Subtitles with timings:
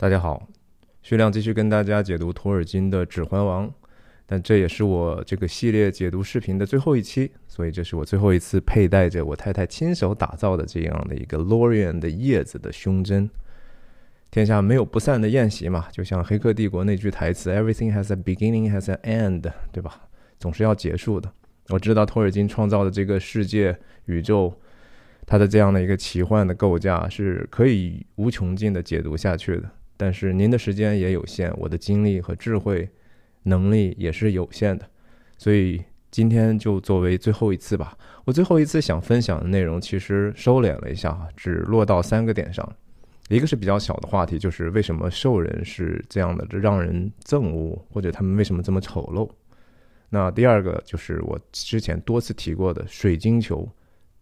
[0.00, 0.48] 大家好，
[1.02, 3.68] 徐亮继续跟大家解读托尔金的《指环王》，
[4.24, 13.28] 但这也是我这个系列解读视频的最后一期，所以这是我最后一次佩戴着我太太亲手打造的这样的一个 Lorian 的叶子的胸针。
[14.30, 20.08] 天下没有不散的宴席嘛，就像《黑客帝国》那句台词 “Everything has a beginning, has an end”，对吧？
[20.38, 21.30] 总是要结束的。
[21.68, 24.58] 我知道托尔金创造的这个世界宇宙，
[25.26, 29.70] 它的这样的一个奇幻的构架是可以无穷尽的解读下去的。
[30.00, 32.88] 但是您的时间也有限，我的精力和智慧
[33.42, 34.88] 能力也是有限的，
[35.36, 37.94] 所以今天就作为最后一次吧。
[38.24, 42.66] 我最后一次想分享的内容其实收敛了一下哈，只落到三个点上。
[43.28, 49.30] 一个是比较小的话题，就是为什么兽人是这样的，让人憎恶，或者他们为什么这么丑陋。
[50.08, 53.68] 那第二个就是我之前多次提过的水晶球，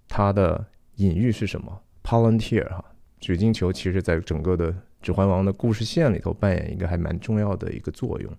[0.09, 2.85] 它的隐喻是什么？Palantir 哈，
[3.21, 4.73] 水晶球其实在整个的。
[5.01, 8.33] 《指环王》的故事线里头扮演一个还蛮重要的一个作用。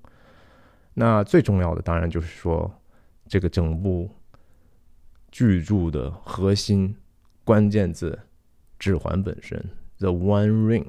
[0.94, 2.72] 那最重要的当然就是说，
[3.28, 4.10] 这个整部
[5.32, 6.96] 巨著的核心
[7.44, 8.20] 关键字——
[8.78, 9.64] 指环本身
[10.00, 10.86] （The One Ring），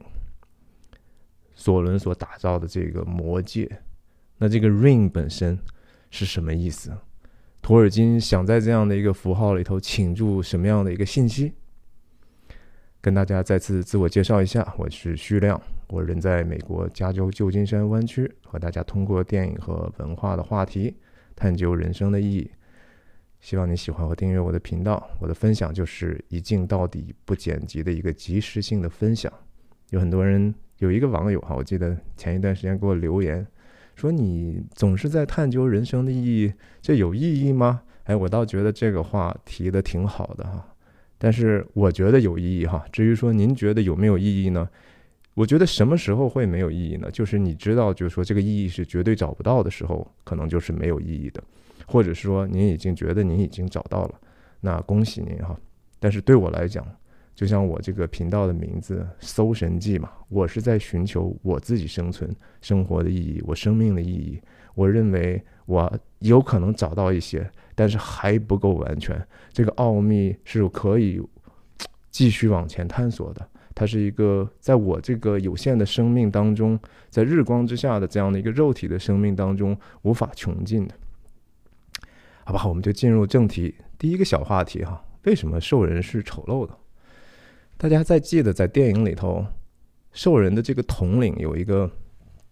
[1.54, 3.82] 索伦所打造的这个魔戒。
[4.38, 5.58] 那这个 ring 本身
[6.10, 6.96] 是什么意思？
[7.62, 11.52] 托尔金想在这样的一个符号里头倾注什么样的一个信息？
[13.02, 20.94] 跟大家再次自我介绍一下，我是徐亮，我人在美国加州旧金山湾区，和大家通过电影和文化的话题
[21.34, 22.50] 探究人生的意义。
[23.40, 25.08] 希望你喜欢和订阅我的频道。
[25.18, 29.32] 我的分享就是一镜到底、不剪辑的一个即时性的分享。
[29.88, 33.46] 有很多人，有一个网友哈，我记得前一段时间给我留言
[33.94, 40.69] 说：“你总是在探究人生的意义，这有意义吗？”哎，我倒觉得这个话提的挺好的哈。
[41.22, 42.82] 但是我觉得有意义哈。
[42.90, 44.66] 至于说您觉得有没有意义呢？
[45.34, 47.10] 我觉得什么时候会没有意义呢？
[47.12, 51.42] 就是你知道，就是说这个意义是绝对找不到的时候，可能就是没有意义的；
[51.86, 54.20] 或者说您已经觉得您已经找到了，
[54.60, 55.54] 那恭喜您哈。
[55.98, 56.84] 但是对我来讲，
[57.34, 64.40] 就像我这个频道的名字“搜神记”嘛，我是在寻求我自己生存、生活的意义，我生命的意义。
[64.74, 67.48] 我认为我有可能找到一些。
[67.72, 71.18] 但是还不够完全，这个奥秘是可以
[72.10, 73.48] 继续往前探索的。
[73.74, 76.78] 它是一个在我这个有限的生命当中，
[77.08, 80.94] 在日光之下的这样的一个肉体的生命当中无法穷尽的。
[82.44, 83.74] 好吧，我们就进入正题。
[83.96, 86.76] 第一个小话题哈，为什么兽人是丑陋的？
[87.78, 89.46] 大家在记得在电影里头，
[90.12, 91.90] 兽人的这个统领有一个。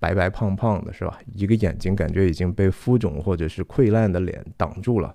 [0.00, 1.18] 白白胖胖的，是吧？
[1.34, 5.12] 一个眼睛感觉已经被浮肿或者是溃烂的脸挡住了，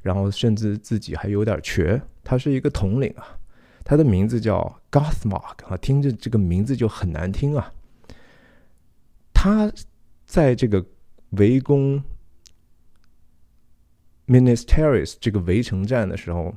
[0.00, 2.00] 然后甚至自己还有点瘸。
[2.24, 3.36] 他是一个统领啊，
[3.84, 7.72] 他的名字叫 Gothmark 啊，听着这个名字就很难听啊。
[9.34, 9.70] 他
[10.24, 10.82] 在这个
[11.30, 12.02] 围攻
[14.26, 16.54] Minas Tirith 这个围城战的时候，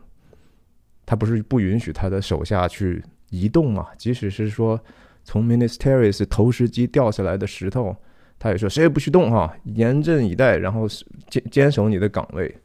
[1.05, 3.89] 他不是不允许他的手下去移动嘛？
[3.97, 4.79] 即使是说。
[5.25, 7.93] 从 ministeries 投石机掉下来的石头，
[8.37, 10.87] 他也说谁也不许动哈，严阵以待，然后
[11.27, 12.55] 坚坚守你的岗位。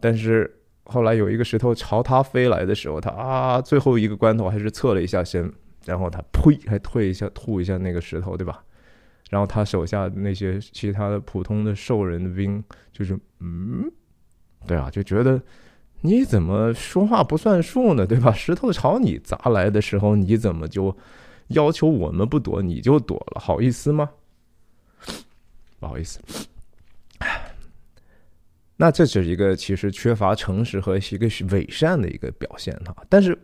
[0.00, 0.48] 但是
[0.84, 5.52] 后来有一个石头朝他飞来的时候，他啊，最后一个关头还是侧了一下身，
[5.84, 8.62] 然后他呸，还退一下吐一下那个石头，对吧？
[9.30, 12.62] 然后他手下那些其他的普通的兽人的兵
[12.92, 13.90] 就是嗯，
[14.64, 15.42] 对啊，就觉得
[16.02, 18.30] 你怎么说话不算数呢，对吧？
[18.30, 20.96] 石头朝你砸来的时候，你怎么就？
[21.48, 24.10] 要求我们不躲你就躲了，好意思吗？
[25.78, 26.18] 不好意思。
[28.76, 32.96] 那这是一个其实缺乏诚实和一个伪善的一个表现哈。
[33.08, 33.38] 但是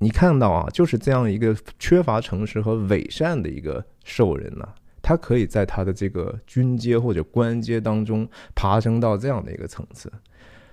[0.00, 4.66] 你看到啊，就是这样一个缺乏诚实和伪善的一个兽人呢，
[5.00, 10.10] 他可以在他的这个军阶或者官阶当中爬升到这样的一个层次，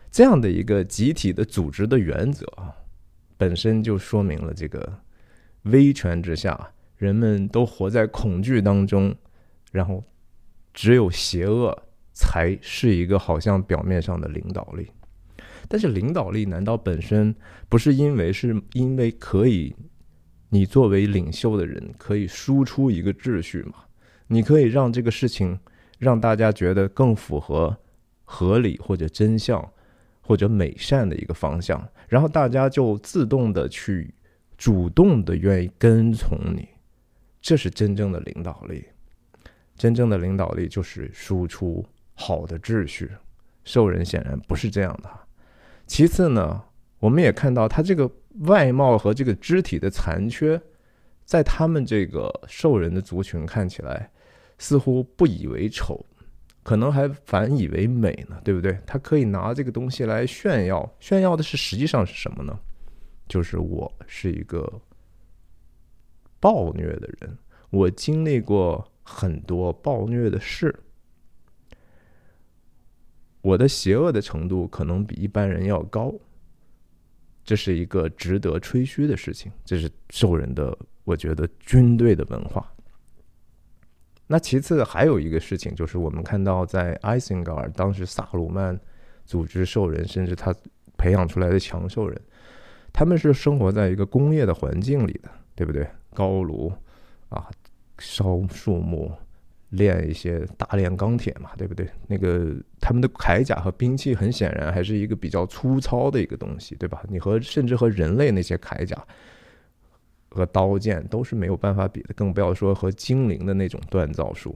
[0.10, 2.74] 这样的一个集体的组织的原则啊，
[3.38, 4.92] 本身就说明了这个。
[5.64, 9.14] 威权之下，人们都活在恐惧当中，
[9.72, 10.04] 然后
[10.74, 14.90] 只有邪恶才是一个好像表面上的领导力。
[15.68, 17.36] 但是领导力难道本身
[17.70, 19.76] 不是因为是因为可以，
[20.50, 23.74] 你作为领袖的人可以输出一个秩序吗？
[24.28, 25.60] 你可以让这个事情
[26.00, 27.78] 让大家觉得更符合
[28.24, 29.72] 合理或者真相
[30.22, 34.14] 或者美善的一个方向，然后大家就自动的去。
[34.62, 36.70] 主动的愿意跟从你，
[37.42, 38.86] 这是真正的领导力。
[39.76, 43.10] 真正的领导力就是输出好的秩序。
[43.64, 45.10] 兽人显然不是这样的。
[45.88, 46.64] 其次呢，
[47.00, 48.08] 我们也看到他这个
[48.42, 50.62] 外貌和这个肢体的残缺，
[51.26, 54.12] 在他们这个兽人的族群看起来，
[54.60, 56.06] 似乎不以为丑，
[56.62, 58.78] 可能还反以为美呢，对不对？
[58.86, 62.56] 他可以拿这个东西来炫耀，炫耀的是实际上是什么呢？
[63.32, 64.70] 就是我是一个
[66.38, 67.38] 暴虐的人，
[67.70, 70.78] 我经历过很多暴虐的事。
[73.42, 76.14] 我的邪恶的程度可能比一般人要高，
[77.46, 79.50] 这是一个值得吹嘘的事情。
[79.64, 82.70] 这是兽人的，我觉得军队的文化。
[84.28, 88.78] 那其次还有一个事情，就是我们看到在艾辛格尔当时萨鲁曼
[89.24, 90.54] 组织兽人，甚至他
[90.98, 92.22] 培养出来的强兽人，
[92.94, 95.88] 他们是生活在一个工业的环境里的，对不对？
[96.14, 96.72] 高炉
[97.30, 97.50] 啊，
[97.98, 99.12] 烧树木。
[99.72, 101.88] 炼一些大炼钢铁嘛，对不对？
[102.06, 107.02] 那个他们的铠甲和兵器很显然还是一个比较粗糙的一个东西，对吧？
[107.08, 109.02] 你和甚至和人类那些铠甲
[110.30, 114.54] 和刀剑都是没有办法比的，更不要说和精灵的那种锻造术。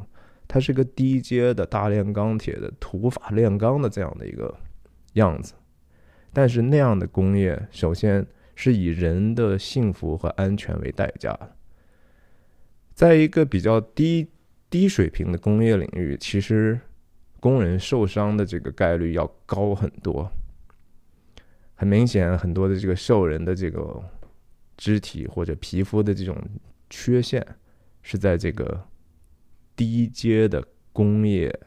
[0.49, 4.53] 它是个低阶的大炼钢铁的土法炼钢的这样的一个
[5.13, 5.53] 样子，
[6.35, 8.23] 但是那样的工业首先
[8.53, 11.55] 是以人的幸福和安全为代价的，
[12.93, 14.27] 在一个比较低。
[14.67, 16.77] 低水平的工业领域，其实
[17.39, 20.29] 工人受伤的这个概率要高很多。
[21.75, 24.03] 很明显，很多的这个兽人的这个
[24.75, 26.35] 肢体或者皮肤的这种
[26.89, 27.45] 缺陷，
[28.01, 28.83] 是在这个
[29.77, 30.61] 低阶的
[30.91, 31.57] 工业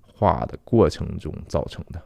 [0.00, 2.02] 化的过程中造成的。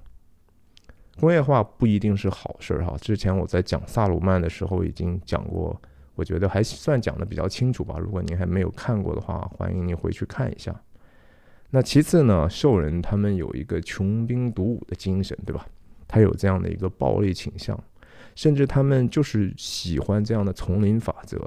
[1.19, 2.97] 工业化不一定是好事儿哈。
[3.01, 5.81] 之前我在讲萨鲁曼的时候已经讲过。
[6.15, 7.95] 我觉得还算讲的比较清楚吧。
[7.97, 10.75] 如果您还没有看过的话，欢迎您回去看一下。
[11.71, 15.65] 那其次呢，兽人他们有一个穷兵黩武的精神，对吧？
[16.09, 17.81] 他有这样的一个暴力倾向，
[18.35, 21.39] 甚至他们就是喜欢这样的丛林法则。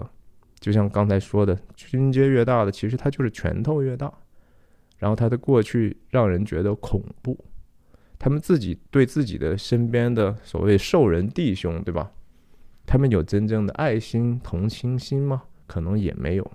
[0.61, 4.09] 就像刚才说的，军阶越大的，其实他就是拳头越大。
[4.97, 7.37] 然后他的过去让人觉得恐怖，
[8.23, 12.11] 他们自己对自己的身边的所谓兽人弟兄，对吧？
[12.85, 15.41] 他们有真正的爱心、同情心吗？
[15.65, 16.51] 可能也没有。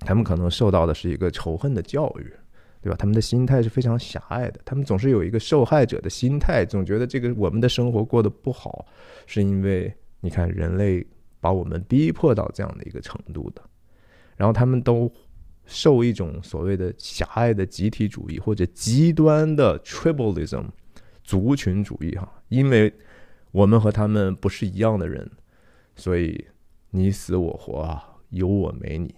[0.00, 2.32] 他们可能受到的是一个仇恨的教育，
[2.82, 2.96] 对吧？
[2.98, 8.84] 他们的心态是非常狭隘的，他们总是有一个受害者的心态，总觉得这个我们的生活过得不好，
[9.26, 11.06] 是因为你看人类
[11.38, 13.62] 把我们逼迫到这样的一个程度的。
[14.36, 15.08] 然后他们都
[15.68, 20.64] 受一种所谓的狭隘的集体主义或者极端的 tribalism
[21.22, 22.92] 族群主义，哈，因为。
[23.50, 25.28] 我们和他们不是一样的人，
[25.96, 26.48] 所以
[26.90, 29.14] 你死我活啊，有我没你。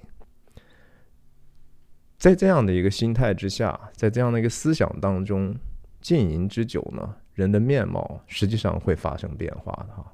[2.16, 5.52] 在这样的一个心态之下，在这样的一个思想当中
[6.00, 10.12] 浸淫之久呢，人的面貌实际上会发生变化的哈。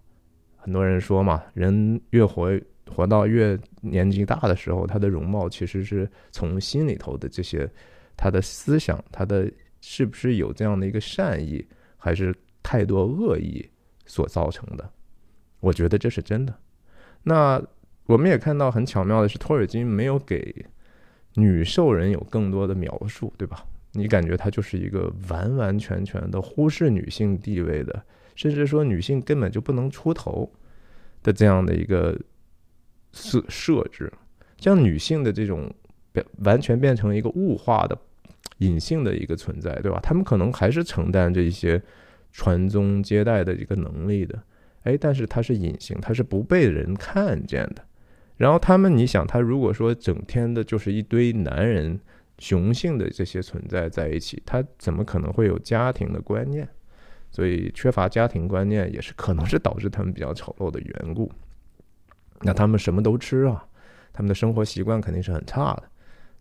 [0.56, 2.50] 很多人说嘛，人越活
[2.94, 7.68] 活到越年纪大的时候，他的容貌其实是从心里头的这些，
[8.16, 9.50] 他的思想，他的
[9.80, 11.66] 是不是有这样的一个善意，
[11.96, 13.68] 还是太多恶意？
[14.08, 14.88] 所造成的，
[15.58, 16.54] 我觉得这是真的。
[17.24, 17.60] 那
[18.04, 20.64] 我们也看到很巧妙的是，托尔金没有给
[21.34, 23.66] 女兽人有更多的描述，对吧？
[23.94, 28.00] 你感觉他就是一个完完全全的忽视女性地位的，
[28.36, 30.48] 甚至说女性根本就不能出头
[31.24, 32.16] 的这样的一个
[33.12, 34.12] 设设置，
[34.56, 35.72] 将女性的这种
[36.12, 37.98] 变完全变成一个物化的
[38.58, 40.00] 隐性的一个存在，对吧？
[40.02, 41.82] 他们可能还是承担着一些。
[42.32, 44.38] 传宗接代的一个能力的，
[44.82, 47.82] 哎，但是它是隐形，它是不被人看见的。
[48.36, 51.98] 然后他们，你想，他如果说整天的就是一堆男人
[52.38, 56.68] 雄性的这些存在在一起，他怎么可能会有家庭的观念？
[57.30, 61.32] 所以缺乏家庭观念也是可能是导致他们比较丑陋的缘故。
[62.42, 63.64] 那他们什么都吃啊，
[64.12, 65.82] 他们的生活习惯肯定是很差的。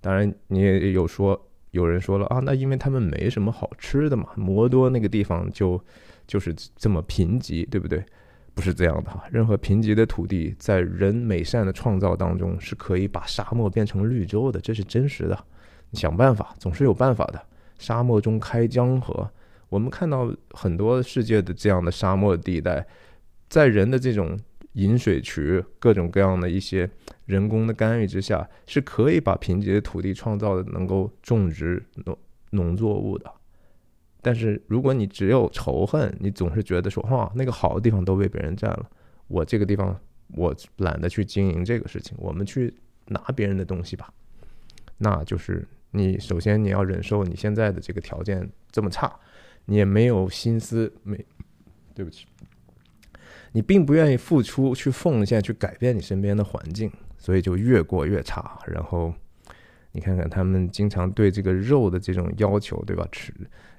[0.01, 1.41] 当然，你也有说。
[1.71, 5.77] 有人说了啊，那因为他们没什么好吃的嘛，摩多那个地方就
[6.25, 8.01] 就是这么贫瘠，对不对？
[8.53, 15.37] 不是这样的哈，任何贫瘠的土地在人美善的创造当中是可以把沙漠变成绿洲的，这是真实的。
[15.91, 17.41] 想办法总是有办法的。
[17.77, 19.29] 沙漠中开江河，
[19.67, 22.87] 我们看到很多世界的这样的沙漠地带，
[23.49, 24.39] 在人的这种。
[24.75, 26.89] 引水渠各种各样的一些
[27.25, 32.17] 人工的干预之下，是可以把贫瘠的土地创造的能够种植农
[32.51, 33.29] 农作物的。
[34.21, 38.89] 但是如果你只有仇恨，你总是觉得说，哇，那个好的地方都被别人占了，
[39.27, 39.97] 我这个地方
[40.29, 42.73] 我懒得去经营这个事情，我们去
[43.07, 44.11] 拿别人的东西吧。
[44.97, 49.13] 那就是你首先你要忍受你现在的这个条件这么差，
[49.65, 51.23] 你也没有心思没，
[51.93, 52.25] 对不起。
[53.55, 58.59] 你并不愿意付出、去奉献、去改变你身边的环境，所以就越过越差。
[58.67, 59.13] 然后
[59.93, 63.07] 你看看他们经常对这个肉的这种要求，对吧？
[63.13, 63.33] 吃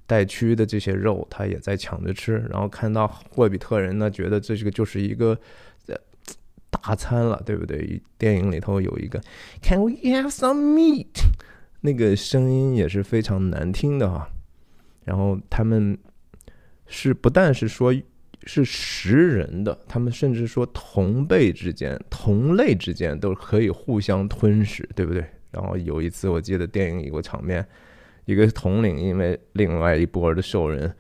[0.07, 2.39] 带蛆的这些肉，他也在抢着吃。
[2.49, 5.39] 然后看到霍比特人呢，觉得这个就是一个
[6.71, 8.01] 大餐了，对不对？
[8.17, 9.21] 电影里头有一个
[9.61, 11.23] “Can we have some meat？”
[11.83, 14.31] 那个声音也是非常难听的哈。
[15.05, 15.99] 然后他们
[16.87, 17.95] 是不但是说。
[18.49, 25.27] 是食人的，他们甚至说同辈之间、同类之间都可以互相吞噬，对不对？
[25.51, 27.67] 然后有一次，我记得电影有个场面，
[28.25, 30.95] 一个统领因为另外一波的兽人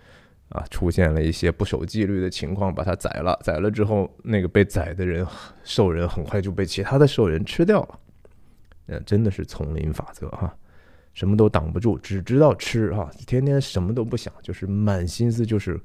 [0.48, 3.38] 啊出现了一些不守纪律的情况，把他宰了。
[3.44, 5.24] 宰了之后，那个被宰的人
[5.62, 8.00] 兽人很快就被其他的兽人吃掉了。
[8.86, 10.52] 嗯，真的是丛林法则哈，
[11.14, 15.80] 什么都挡不住，只知道吃哈，天天什么都不想，就是满心思就是。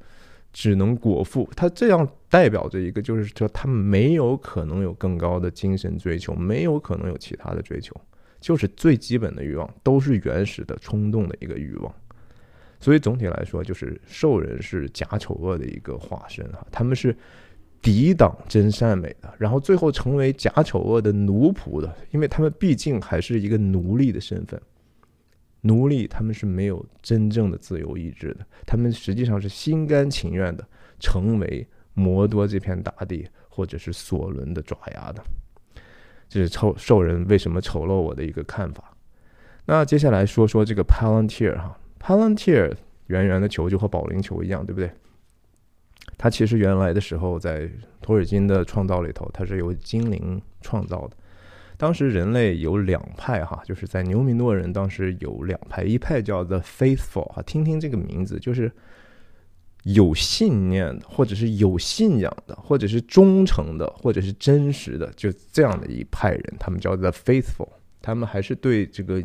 [0.52, 7.98] 只能果腹，他这样代表着一个，就是说他没有可能有更高的精神追求，没有可能有其他的追求，
[8.40, 11.94] 就是最基本的欲望都是原始的冲动的一个欲望。
[12.78, 17.16] 所以总体来说，就是兽人是假丑恶的一个化身啊，他们是
[17.80, 24.60] 抵挡真善美的，然后最后成为假丑恶的奴仆的，因为他们毕竟还是一个奴隶的身份。
[25.62, 30.66] 奴隶他们是没有真正的自由意志的，他们实际上是心甘情愿的
[31.00, 35.22] 成为摩多这片大地或者是索伦的爪牙的。
[36.28, 38.94] 这是丑兽人为什么丑陋我的一个看法。
[39.66, 42.74] 那接下来说说这个 Palantir 哈，Palantir
[43.06, 44.90] 圆圆的球就和保龄球一样，对不对？
[46.18, 51.16] 它其实原来的时候在托尔金的创造里头，它是由精灵创造的。
[51.82, 58.70] 当时人类有两派哈，就是在牛米诺人当时有两派，一派叫 The Faithful 哈，听听这个名字，就是
[59.82, 67.70] 有信念的，或者是有信仰的，或者是忠诚的，或者是真实的，就这样的一派人，他们叫 The Faithful，
[68.00, 69.20] 他们还是对这个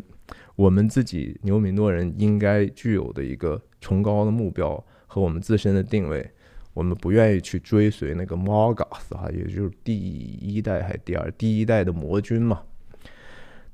[0.56, 6.28] 我们自己牛米诺人应该具有的一个崇高的目标和我们自身的定位。
[6.78, 12.62] 我们不愿意去追随那个 Morgoth 哈，也就是第一代还是第二第一代的魔君嘛。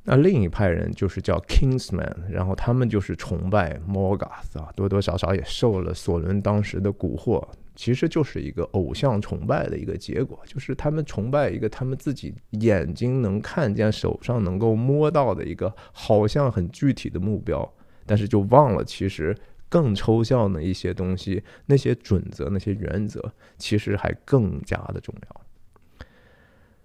[0.05, 7.47] 那另一派人就是叫 Kingsman，然后他们就是崇拜 Morgoth 啊，多多少少也受了索伦当时的蛊惑，
[7.77, 17.71] 其实就是一个偶像崇拜的一个结果，就是他们崇拜一个他们自己眼睛能看见、手上能够摸到的一个好像很具体的目标，
[18.07, 19.37] 但是就忘了其实。
[19.75, 23.21] 更抽象的一些东西，那些准则、那些原则，
[23.59, 25.41] 其实还更加的重要。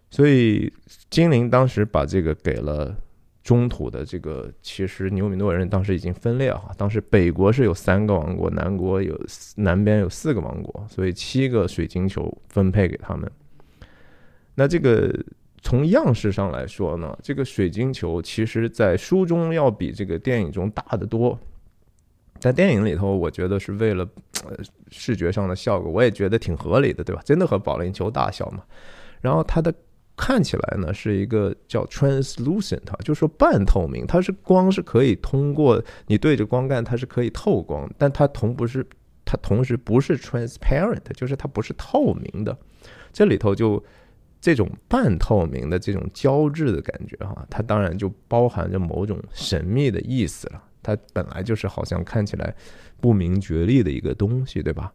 [0.09, 0.73] 所以，
[1.07, 2.95] 精灵当时把这个给了
[3.43, 6.71] 中土的这个，其实牛米诺人当时已经分裂哈。
[6.79, 9.15] 当时北国是有三个王国，南国有
[9.57, 13.31] 南边有四个王国，所以七个水晶球分配给他们。
[14.55, 15.13] 那这个
[15.61, 21.39] 从样式上来说呢，这个水晶球其实在书中要比这个电影中大得多。
[22.39, 24.07] 在电影里头，我觉得是为了
[24.45, 24.55] 呃
[24.89, 27.21] 视觉上的效果，我也觉得挺合理的，对吧？
[27.25, 28.63] 真的和保龄球大小嘛。
[29.21, 29.73] 然后它的
[30.15, 38.85] 看起来呢是一个叫 translucent，就是说半透明，它是光是可以通过你对着光干，它是可以透光，但它同不是
[39.25, 42.57] 它同时不是 transparent，就是它不是透明的。
[43.11, 43.83] 这里头就
[44.39, 50.63] 这种半透明的这种胶质的感觉哈，它当然就包含着某种神秘的意思了。
[50.95, 52.55] 它本来就是好像看起来
[52.99, 54.93] 不明觉厉的一个东西，对吧？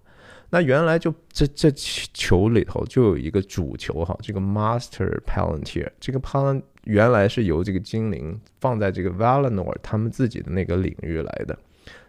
[0.51, 11.59] 那原来就这这球里头就有一个主球哈，这个 Master Palantir，这个 Palantir 原来是由这个精灵放在这个 Valinor 他们自己的那个领域来的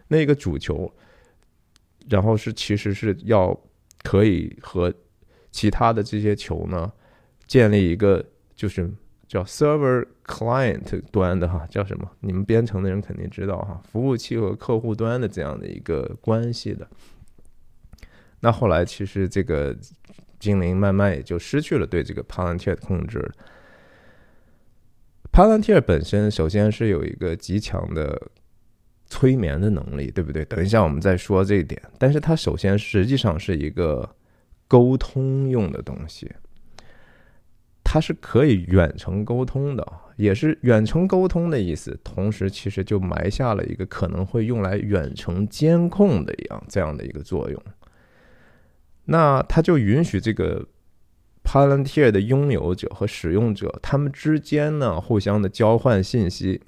[0.08, 0.92] 那个主球，
[2.08, 3.58] 然后是其实是要
[4.02, 4.92] 可以和
[5.50, 6.92] 其他的这些球呢
[7.46, 8.24] 建立一个
[8.54, 8.90] 就是。
[9.26, 12.10] 叫 server client 端的哈，叫什么？
[12.20, 16.86] 你们编程的人肯定知道哈，服务器和客户端的这样的一个关系的。
[18.40, 19.76] 那后来其实这个
[20.38, 23.32] 精灵慢慢也就失去了对这个 Palantir 的控制。
[25.32, 28.30] Palantir 本身首先是有一个极强的
[29.06, 30.44] 催眠的能力，对不对？
[30.44, 31.82] 等一下我们再说这一点。
[31.98, 34.08] 但是它首先实际上是一个
[34.68, 36.30] 沟通用的东西。
[37.88, 41.96] 它是可以远程沟通的，也是远程沟通的意思。
[42.02, 47.62] 同时，其实就埋下了一个可能会用来远程监控的一样这样的一个作用。
[49.04, 50.66] 那它就允许这个
[51.44, 56.60] Palantir 的拥有者和使用者他们之间呢互相的交换信息。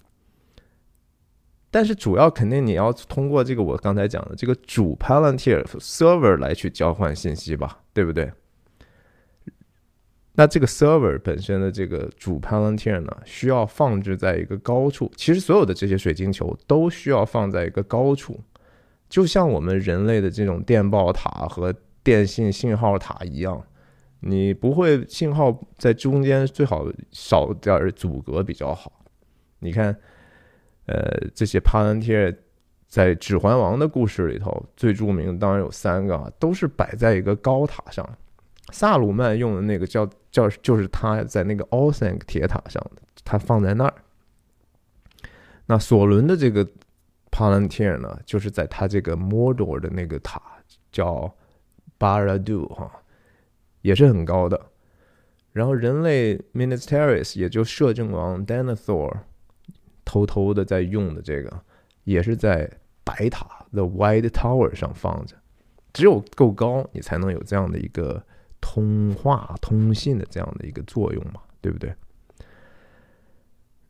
[1.68, 8.30] 但是主要肯定你要通过这个我刚才讲的这个主 Palantir server 来去交换信息吧，对不对？
[10.38, 15.10] 那这个 server 本身的这个主 Palantir 呢，需要放置在一个高处。
[15.16, 18.38] 其实所有的这些水晶球都需要放在一个高处，
[19.08, 23.60] 就像我们人类的这种电报塔和电信信号塔一样，
[24.20, 28.92] 你不会信号在中间最好少点阻隔比较好。
[29.58, 29.92] 你看，
[30.86, 32.36] 呃，这些 Palantir
[32.86, 38.08] 在《指环王》的故事里头最著名的当然有三个，都是摆在一个高塔上。
[38.70, 43.94] 萨鲁曼用的那个叫叫，就是他在那个 a s a n 铁塔上的，他放在那儿。
[45.66, 46.66] 那索伦的这个
[47.30, 50.42] Palantir 呢，就是在他这个 Mordor 的那个塔
[50.92, 51.34] 叫
[51.98, 52.90] Barad-dû 哈，
[53.80, 54.60] 也是很高的。
[55.52, 59.16] 然后人类 Minas Tirith 也就摄政王 Denethor
[60.04, 61.62] 偷偷的在用的这个，
[62.04, 62.70] 也是在
[63.02, 65.36] 白塔 The Wide Tower 上放着。
[65.94, 68.22] 只有够高，你才能有这样的一个。
[68.60, 71.94] 通话、通信的这样的一个作用嘛，对不对？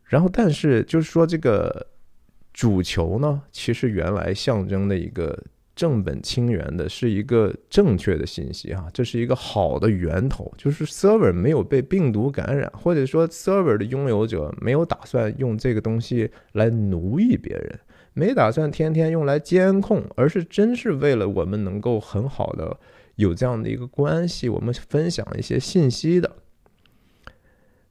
[0.05, 1.85] 然后，但是就是说，这个
[2.51, 5.37] 主球呢，其实原来象征的一个
[5.75, 17.79] 正本清源的，是一个正确的信息哈，这是一个好的源头，就是 server 没有被病毒感染，或者说 server 的拥有者没有打算用这个东西来奴役别人，
[18.13, 22.75] 没打算天天用来监控，而是真是为了我们能够很好的。
[23.19, 26.37] 有这样的一个关系，我们分享一些信息的。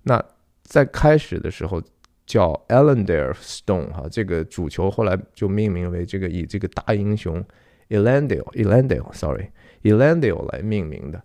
[0.04, 0.24] 那
[0.62, 1.82] 在开始的时候
[2.24, 7.44] 叫 Elendar Stone 哈，这个主球后来就命名为这个以这个大英雄
[7.90, 9.50] Elendil Elendil Sorry
[9.82, 11.22] Elendil 来命名的。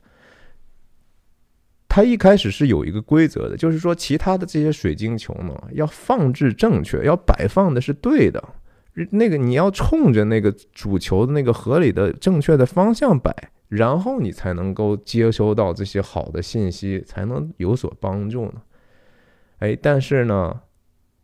[1.88, 8.44] 它一开始是有一个规则的，就是说其他的这些水晶球呢，要放置正确，要摆放的是对的。
[9.12, 13.34] 那个你要冲着那个主球的那个合理的正确的方向摆。
[13.76, 18.62] 然后你才能够接收到这些好的信息，才能有所帮助呢。
[19.58, 20.62] 哎，但是呢，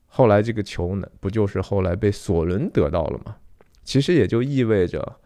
[0.08, 3.36] 后来这个球呢，不就是后来被索伦得到了吗？
[3.84, 5.18] 其实也就意味着，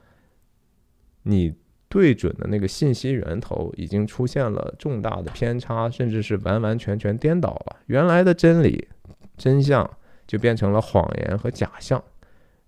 [1.24, 1.56] 你
[1.88, 7.78] 对准的那个信息源头已经出现了重大的偏差，甚至是完完全全颠倒了。
[7.86, 8.90] 原来的真理、
[9.38, 9.90] 真相
[10.28, 12.04] 就变成了谎言和假象。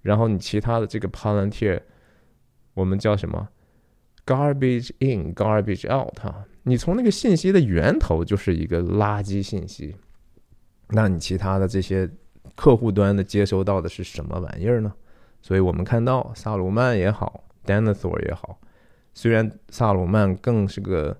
[0.02, 1.82] 然后你其他的这个 Palantir，
[2.74, 3.50] 我们叫什么
[4.26, 9.96] ？Garbage in, garbage out，哈，你从那个信息的源头就是一个垃圾信息，
[10.90, 12.10] 那你其他的这些
[12.56, 14.92] 客户端的接收到的是什么玩意儿呢？
[15.44, 18.60] 所以我们看到萨鲁曼也好，Denethor 也好，
[19.14, 21.16] 虽然萨鲁曼更是个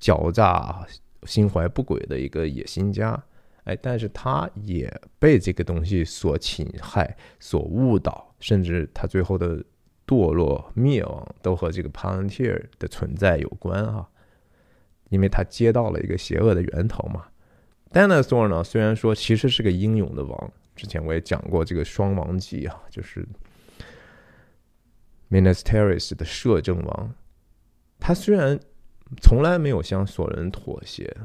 [0.00, 0.86] 狡诈、
[1.24, 3.22] 心怀不轨的一个野心家，
[3.64, 9.62] 哎，但是他也被这个东西所侵害、所误导，甚至他最后的。
[10.06, 14.08] 堕落灭亡都和这个 Palantir 的存在有关啊，
[15.08, 17.26] 因为他接到了一个邪恶的源头嘛。
[17.90, 23.26] Dinosaur 呢，虽然说其实是个英勇的王，之前我也讲过这个双王级啊，就是
[25.30, 27.14] Minas Tirith 的摄政王，
[27.98, 28.58] 他虽然
[29.22, 31.16] 从来没有向索伦妥协，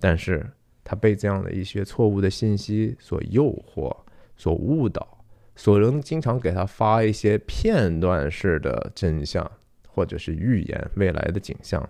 [0.00, 0.50] 但是
[0.82, 3.94] 他被这样的一些错误的信息所诱惑、
[4.36, 5.17] 所误导。
[5.60, 9.50] 索伦经常给他发一些片段式的真相，
[9.88, 11.86] 或者是预言未来的景象。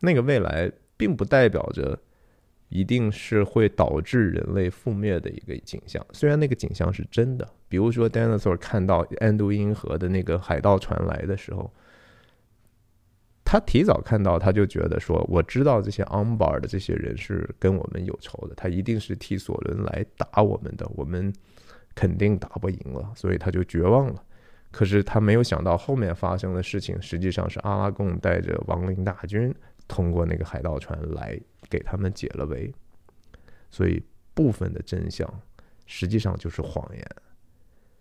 [0.00, 1.98] 那个未来并不代表着
[2.70, 6.02] 一定是会导致人类覆灭的一个景象。
[6.12, 11.70] 虽然那个景象是真的，比如说 Dinosaur 看到安度因河的那个海盗船来的时候，
[13.44, 21.30] 他提早看到，他就觉得说：“我知道这些 Umbar 的这些人是跟我们有仇的，他一定是替索伦来打我们的。”我们。
[21.98, 24.22] 肯定打不赢了，所以他就绝望了。
[24.70, 29.52] 可是他没有想到后面发生的事情，实际上是阿拉贡带着亡灵大军
[29.88, 31.36] 通过那个海盗船来
[31.68, 32.72] 给他们解了围。
[33.68, 34.00] 所以
[34.32, 35.28] 部分的真相
[35.86, 37.04] 实际上就是谎言。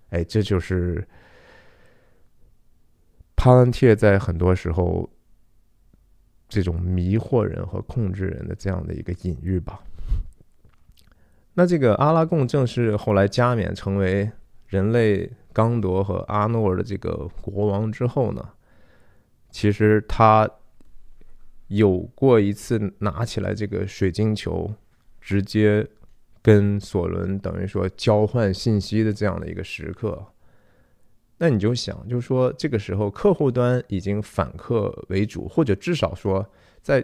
[0.10, 1.04] 哎，这就是
[3.36, 5.10] 帕兰切在很多时候
[6.48, 9.82] 这种迷惑人和控制人的这样的一个隐喻吧。
[11.60, 14.30] 那这个阿拉贡正是后来加冕成为
[14.68, 18.48] 人类刚铎和阿诺尔的这个国王之后呢，
[19.50, 20.48] 其实他
[21.70, 24.72] 有过一次拿起来这个水晶球，
[25.20, 25.88] 直接
[26.44, 30.24] 跟索伦等于说交换信息的这样的一个时刻。
[31.40, 36.48] 那你就想，就是说这个时候客户端已经反客为主，或者至少说
[36.84, 37.04] 在。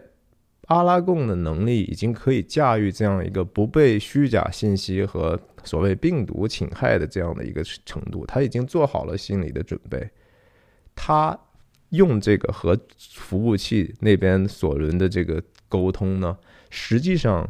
[0.67, 10.09] 阿拉贡的能力已经可以驾驭这样一个不被虚假信息和所谓病毒侵害的这样的一个程度，他已经做好了心理的准备。
[10.95, 11.37] 他
[11.89, 16.37] 用这个和服务器那边索伦的这个沟通呢，
[16.69, 17.49] 实际上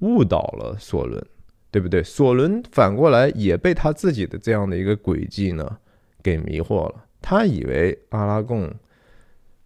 [0.00, 1.24] 误导了索伦，
[1.70, 2.02] 对不对？
[2.02, 5.78] 索伦反过来也被他自己的这样的一个诡计呢
[6.22, 8.72] 给迷惑了，他以为阿拉贡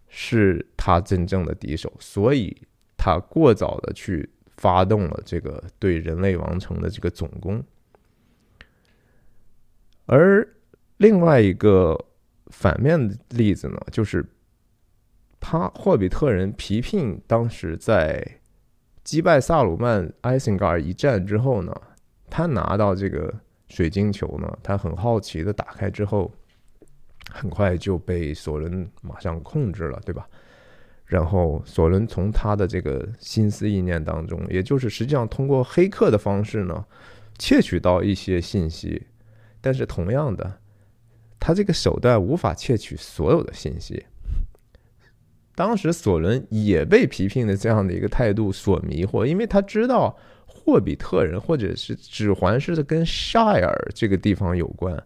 [0.07, 2.55] 是他真正的敌手，所以
[2.97, 7.63] 他过早的去发动了这个对人类王城的这个总攻，
[10.05, 10.47] 而
[10.97, 12.05] 另外一个
[12.47, 14.25] 反面的例子呢，就是。
[15.39, 18.39] 他霍比特人皮聘当时在
[19.03, 21.71] 击败萨鲁曼埃辛格尔一战之后呢，
[22.27, 23.31] 他拿到这个
[23.69, 26.33] 水晶球呢，他很好奇的打开之后，
[27.31, 30.27] 很快就被索伦马上控制了，对吧？
[31.07, 36.85] 然后索伦从他的这个心思意念当中，也就是实际上通过黑客的方式呢，
[37.39, 39.07] 窃取到一些信息，
[39.61, 40.59] 但是同样的，
[41.39, 44.05] 他这个手段无法窃取所有的信息。
[45.55, 50.15] 当时索伦也被皮聘的这样的一个态度所迷惑，因为他知道
[50.45, 55.01] 霍比特人或者是指环是跟沙尔这个地方有关，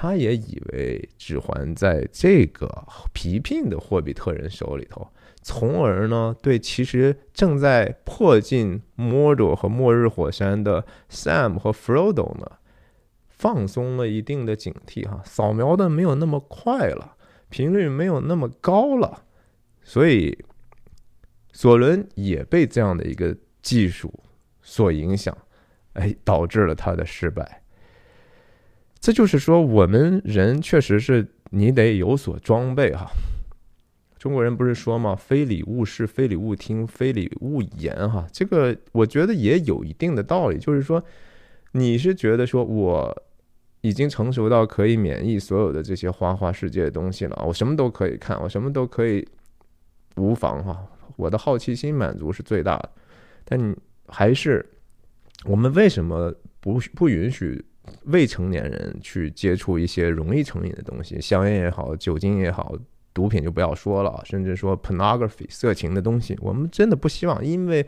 [0.00, 5.10] 他也以为指环在这个皮聘的霍比特人手里头，
[5.42, 12.48] 从而呢对其实正在迫近摩多和末日火山的 Sam 和 Frodo 呢
[13.26, 17.16] 放松了一定的警惕哈，扫描的没有那么快了，
[17.48, 19.24] 频率没有那么高了。
[19.82, 20.38] 所以，
[21.52, 24.14] 索伦也被这样的一个技术
[24.62, 25.36] 所影响，
[25.94, 27.64] 哎，导致了他的失败。
[29.00, 33.06] 这就是说，我们人确实是你得有所装备哈。
[34.18, 38.26] 中国人不是说吗？“非礼勿视，非礼勿听，非礼勿言”哈。
[38.32, 40.58] 这个我觉得也有一定的道理。
[40.58, 41.02] 就是说，
[41.72, 43.22] 你是觉得说我
[43.80, 49.26] 已经成熟到可以免疫所有的这些花花世界的东西了，我什么都可以看，我什么都可以。
[50.16, 50.84] 无妨哈，
[51.14, 52.90] 我的好奇心满足是最大的，
[53.44, 53.76] 但
[54.08, 54.68] 还是
[55.44, 57.64] 我们为什么不不允许
[58.04, 62.74] 未成年人去接触一些容易成瘾的东西，香烟也好，酒精也好，
[63.12, 67.86] 毒品就不要说了，甚至说 pornography 色情的东西，我们真的不希望，因为。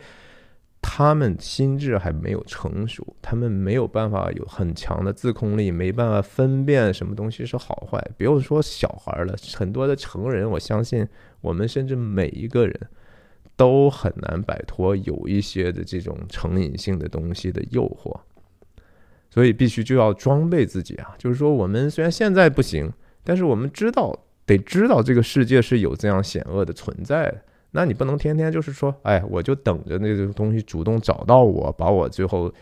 [0.82, 8.02] 他们心智还没有成熟，他们没有办法有很强的自控力，没办法分辨什么东西是好坏。
[8.16, 11.06] 不用说小孩了，很多的成人，我相信
[11.42, 12.74] 我们甚至每一个人
[13.56, 18.18] 都很难摆脱有一些的这种成瘾性的东西的诱惑。
[19.30, 21.14] 所以必须就要装备自己啊！
[21.16, 24.12] 就是说，我们虽然现在不行，但是我们知道
[24.44, 27.32] 得知道这个世界是有这样险恶的存在。
[27.70, 32.52] 那你不能天天就是说，哎，我就等着那个东西主动找到我，把我最后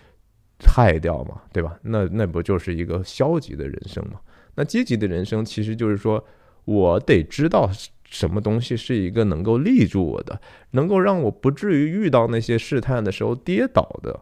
[0.67, 1.79] 害掉嘛，对吧？
[1.83, 4.21] 那那不就是一个消极的人生嘛？
[4.55, 6.23] 那积极的人生其实就是说，
[6.67, 7.71] 我得知道
[8.05, 10.39] 什么东西是一个能够立住我的，
[10.73, 14.21] 能够让我不至于遇到那些试探的时候跌倒的。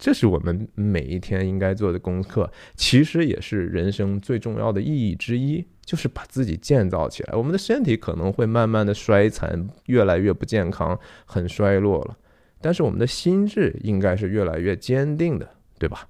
[0.00, 7.34] 这是我们每一天应该做的功课，其实也是人生最重要的意义之一，就是把自己建造起来。
[7.34, 12.16] 我们的身体可能会慢慢的衰残，越来越不健康，很衰落了，
[12.62, 15.46] 但是我们的心智应该是越来越坚定的，
[15.78, 16.08] 对吧？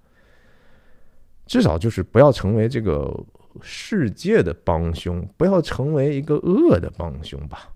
[1.46, 3.12] 至少就是不要成为这个
[3.61, 7.68] 世界的帮凶，不要成为一个恶的帮凶吧。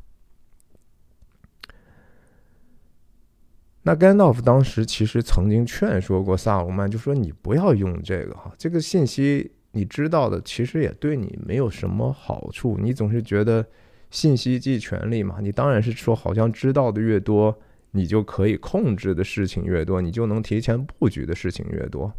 [3.86, 12.78] 那甘道夫当时其实曾经劝说过萨鲁曼，就说你不要用这个哈，这个信息你知道的，其实也对你没有什么好处。
[12.80, 13.66] 你总是觉得
[14.10, 17.54] 信息即权力嘛，你当然是说好像知道的越多，
[17.90, 22.10] 你就可以控制的事情越多，你就能提前布局的事情越多。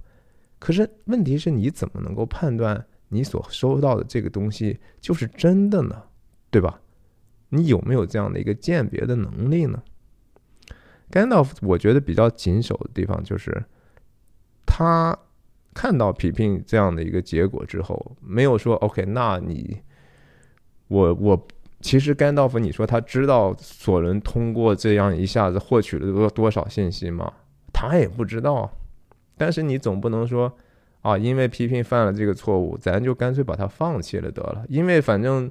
[0.59, 5.99] 可是问题是你怎么能够判断你所收到的这个东西就是真的呢？
[6.51, 6.79] 对吧？
[7.49, 9.81] 你有没有这样的一个鉴别的能力呢？
[11.15, 13.63] 甘道夫，我觉得比较谨守的地方就是，
[14.65, 15.17] 他
[15.73, 19.77] 看到皮聘这样的一个结果之后，没有说 “OK”，那你，
[20.89, 21.47] 我我
[21.79, 27.31] 其实甘道夫，你说他知道索伦通过这样一下子获取了多多少信息吗？
[27.71, 28.69] 他也不知道。
[29.37, 30.51] 但是你总不能说
[31.01, 35.49] 啊，因为皮聘犯了这个错误，咱就干脆把他放弃了得了，因为反正。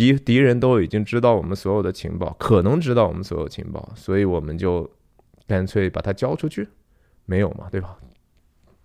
[0.00, 4.90] 敌敌人都已经知道我们所有的情报，可能知道我们所有情报，所以我们就
[5.46, 6.66] 干脆把它交出去，
[7.26, 7.98] 没有嘛，对吧？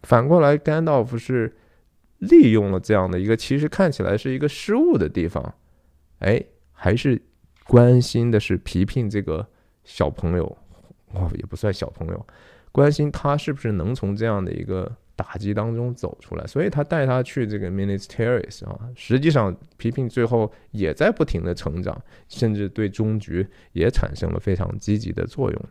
[0.04, 1.56] 反过来，甘道夫是
[2.17, 5.56] 利用了这样的一个其实看起来是一个失误的地方，
[6.19, 7.21] 哎，还是
[7.65, 9.47] 关心的是皮皮这个
[9.86, 10.58] 小朋友，
[11.13, 12.28] 哦，也不算小朋友，
[12.73, 14.97] 关心他是不是能从这样的一个。
[15.15, 25.62] 打击当中走出来，所以他带他去这个 ministeries 啊，实际上皮皮最后也在不停的成长，甚至对终局也产生了非常积极的作用。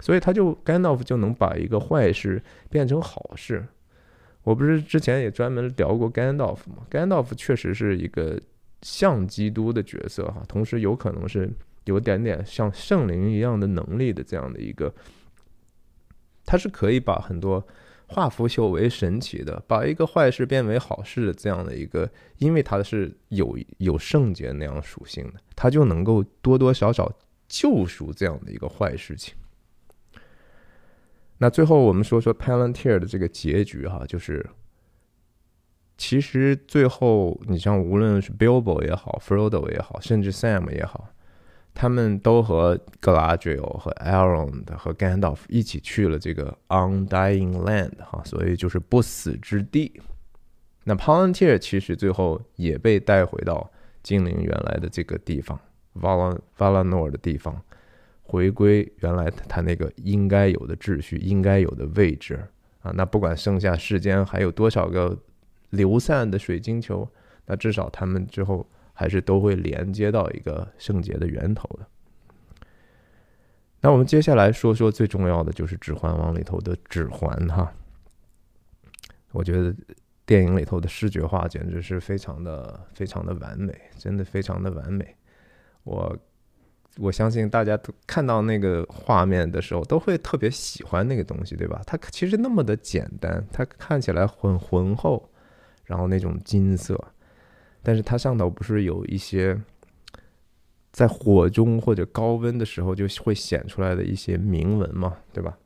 [0.00, 3.64] 所以他就 Gandalf 就能把一个坏事变成好事。
[4.42, 8.38] 我不是之前也专门聊过 Gandalf 吗？Gandalf 确实是一个
[8.82, 11.50] 像基督的角色哈，同时有可能是
[11.84, 14.92] 有点点像圣灵一样的能力的这样的一个，
[16.44, 17.66] 他是可以把很多
[18.14, 27.12] 化腐朽为神奇的，把一个坏事变为好事的这样的一个，因为它是有有圣洁那样属性的，它就能够多多少少
[27.48, 29.34] 救赎这样的一个坏事情。
[31.38, 34.48] 那最后我们说说 Palantir 的这个结局哈，就是
[35.98, 41.08] 其实最后你像无论是 Bilbo 也好，Frodo 也好，甚至 Sam 也好，
[41.74, 50.00] 他们都和 Galadriel 和 Elrond 和 Gandalf 一起去了这个 Undying Land 哈，所以就是不死之地。
[50.84, 53.70] 那 Palantir 其实最后也被带回到
[54.02, 55.58] 精灵原来的这个地方
[56.00, 57.60] Val Valinor 的地方。
[58.26, 62.40] 回归原来他那个应该有的秩序，应该有的位置
[62.80, 62.90] 啊！
[62.94, 65.16] 那不管剩下世间还有多少个
[65.70, 67.06] 流散的水晶球，
[67.44, 71.86] 那至少他们之后还是都会连接到一个圣洁的源头的。
[73.82, 77.70] 那我们接下来说说最重要的，就是《指环王》里头的指环哈。
[79.32, 79.74] 我觉得
[80.24, 85.14] 电影里头的视觉化简直是非常的、非常的完美，真的非常的完美。
[85.82, 86.16] 我。
[86.98, 91.82] 我相信大家都看到那个画面的时候，都会特别喜欢那个东西，对吧？
[91.84, 95.28] 它其实那么的简单，它看起来很浑厚，
[95.86, 96.96] 然后那种金色，
[97.84, 99.56] 但是它上头不是有一些
[100.90, 105.58] 在火中或者高温的时候就会显出来的一些铭文嘛，对吧？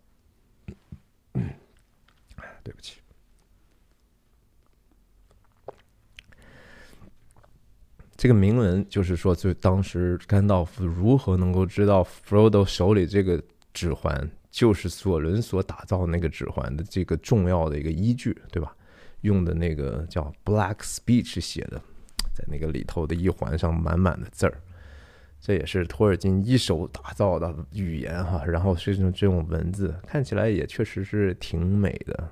[2.64, 3.00] 对不起。
[8.16, 13.40] 这个铭文就是说，就当时甘道夫如何能够知道 Frodo 手里这个
[13.72, 18.74] 指环就是索伦所打造那个指环的这个重要的一个依据，对吧？
[19.20, 21.80] 用的那个叫 Black Speech 写的，
[22.38, 24.54] 在那个里头的一环上满满的字儿，
[25.40, 28.44] 这也是托尔金一手打造的语言哈。
[28.44, 32.28] 然后是这种文字，看起来也确实是挺美的。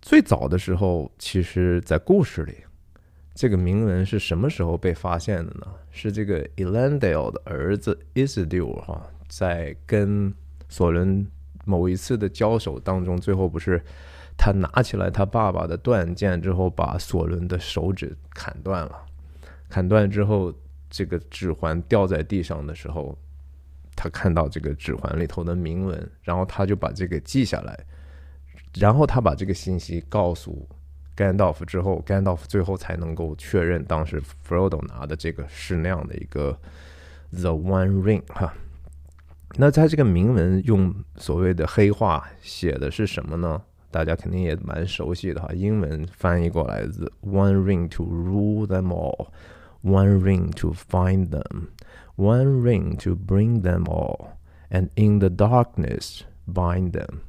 [0.00, 2.54] 最早的时候，其实在故事里。
[3.34, 5.66] 这个铭文是什么时候被发现的呢？
[5.90, 10.32] 是这个 Elendil 的儿子 Isildur 哈，在跟
[10.70, 11.26] 索伦
[11.66, 13.82] 某一次的交手当中，最后不是
[14.36, 18.96] 他拿起来他爸爸的断剑之后，把索伦的手指砍断了。
[19.68, 20.52] 砍断之后，
[20.88, 23.18] 这个指环掉在地上的时候，
[23.94, 27.78] 他看到这个指环里头的铭文，然后他就把这个记下来，
[28.74, 30.68] 然后他把这个信息告诉。
[31.16, 36.60] Gandalf 之后，Gandalf 最后才能够确认当时 Frodo 拿的这个是那样的一个
[37.30, 38.52] The One Ring 哈。
[39.56, 43.62] 那在这个铭文用所谓的黑话写的是什么呢？
[43.90, 45.48] 大家肯定也蛮熟悉的哈。
[45.54, 54.88] 英文翻译过来，The One Ring to rule them all，One Ring to find them，One Ring to bring them all，and
[54.96, 57.20] in the darkness bind them。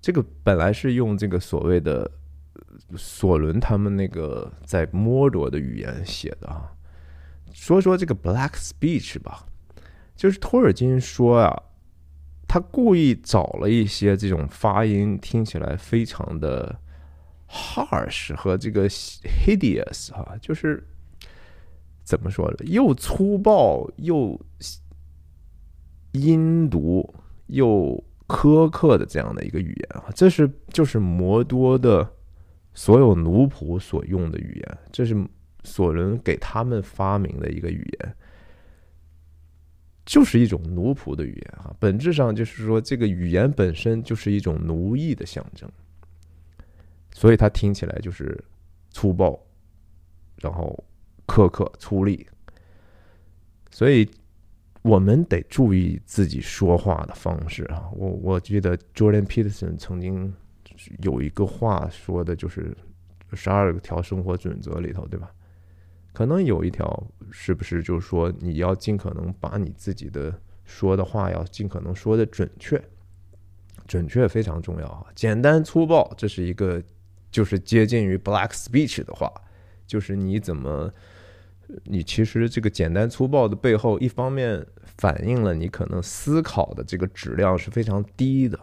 [0.00, 2.10] 这个本来是用这个所谓的
[2.96, 6.70] 索伦他们那个在摩多的语言写的啊。
[7.54, 9.46] 说说这个 Black Speech 吧，
[10.14, 11.62] 就是托尔金说啊，
[12.46, 16.78] 他故意找了一些这种发音听起来非常的
[17.48, 20.86] harsh 和这个 hideous 哈，就是
[22.02, 22.56] 怎么说呢？
[22.66, 24.40] 又粗暴又
[26.12, 27.14] 阴毒
[27.46, 28.02] 又。
[28.26, 32.10] 苛刻的这样的一个语言啊，这是就是摩多的
[32.72, 35.14] 所有奴仆所用的语言，这是
[35.62, 38.16] 索伦给他们发明的一个语言，
[40.04, 41.74] 就是一种奴仆的语言啊。
[41.78, 45.70] 本质上就是说，这个语言本身就是一种奴役的象征，
[47.12, 48.42] 所以它听起来就是
[48.90, 49.38] 粗暴，
[50.36, 50.82] 然后
[51.26, 52.26] 苛刻粗粝，
[53.70, 54.08] 所以。
[54.84, 57.88] 我们得注意自己说话的方式啊！
[57.92, 60.30] 我我记得 Jordan Peterson 曾经
[60.98, 62.76] 有一个话说的，就是
[63.32, 65.32] 十二条生活准则里头，对吧？
[66.14, 70.32] 可能有一条是不是就是说你要尽可能把你自己的
[70.64, 72.82] 说的话要尽可能说的准确，
[73.86, 75.06] 准确非常重要啊！
[75.14, 76.82] 简单粗暴，这是一个
[77.30, 79.30] 就是接近于 Black Speech 的话，
[79.86, 80.90] 就是你怎么。
[81.84, 84.64] 你其实这个简单粗暴的背后，一方面
[84.98, 88.60] 反映了你可能思考的这个质量是非常低的，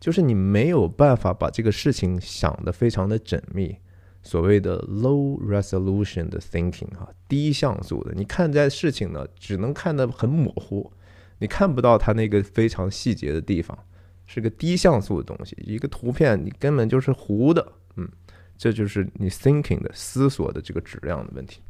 [0.00, 3.76] 就是你没有办法把这个事情想得非常的缜密，
[4.22, 10.92] 所谓的 low resolution 的 thinking 哈，低像素的，你看待事情呢，只能看得很模糊，
[11.38, 13.78] 你看不到它那个非常细节的地方，
[14.26, 18.08] 是个低像素的东西，一个图片你根本就是糊的，嗯，
[18.56, 21.62] 这就是你 thinking 的思索的这个质量的问题。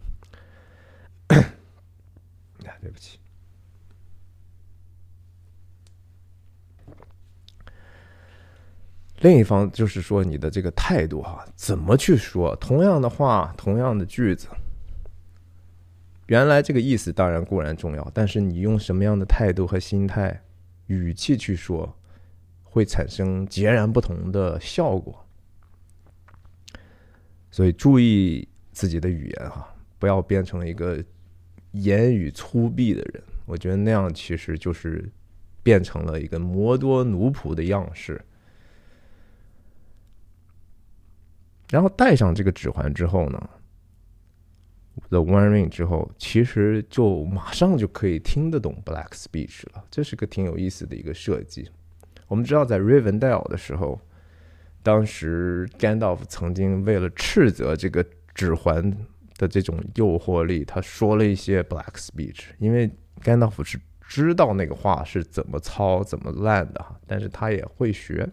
[2.80, 3.18] 对不起。
[9.20, 14.46] 另一方就是说你的这个态度哈，怎么去说同样的话，同样的句子，
[16.26, 20.40] 原来这个意思当然固然重要，但是你用什么样的态度和心态、
[20.87, 21.92] 语气去说，
[22.62, 25.24] 会产生截然不同的效果。
[27.50, 31.02] 所以注意自己的语言哈，不要变成一个
[31.72, 33.20] 言语粗鄙的人。
[33.46, 35.11] 我觉得那样其实就是
[35.62, 38.24] 变成了一个摩多奴仆的样式。
[41.70, 43.50] 然后戴上这个指环之后呢
[45.11, 49.85] ，The One Ring 之后，其实就马上就可以听得懂 Black Speech 了。
[49.90, 51.70] 这是个挺有意思的一个设计。
[52.26, 54.00] 我们知道，在 Rivendell 的时候，
[54.83, 58.04] 当时 Gandalf 曾经为了斥责这个
[58.35, 58.90] 指环
[59.37, 62.46] 的这种诱惑力，他说了一些 Black Speech。
[62.59, 62.90] 因为
[63.22, 68.28] Gandalf 是知道那个话是怎么糙、怎么烂的，但是他也会学。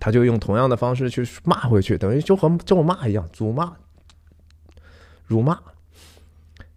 [0.00, 3.76] 他就用同样的方式去骂回去，等于就和咒骂一样，辱骂、
[5.26, 5.58] 辱骂。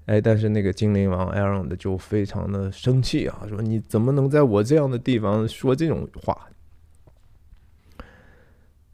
[0.06, 6.48] 哎，但是那个精灵王艾尔的就非常的生气啊，说你怎么能在我这样的地方说这种话？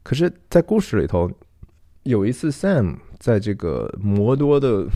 [0.02, 1.28] 可是，在故事里头，
[2.02, 4.86] 有一次 Sam 在这个摩多的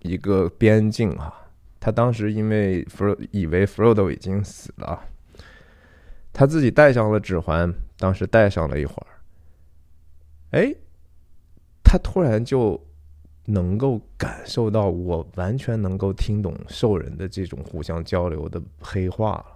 [0.00, 1.32] 一个边境啊，
[1.80, 5.00] 他当时因为 Fro 以为 Frodo 已经死了，
[6.34, 7.72] 他自己戴上了指环。
[7.96, 9.08] 当时戴上了一会儿，
[10.50, 10.74] 哎，
[11.84, 12.78] 他突然就
[13.44, 19.46] 能够感受到我完全能够听懂兽人的这种互相交流的黑话了。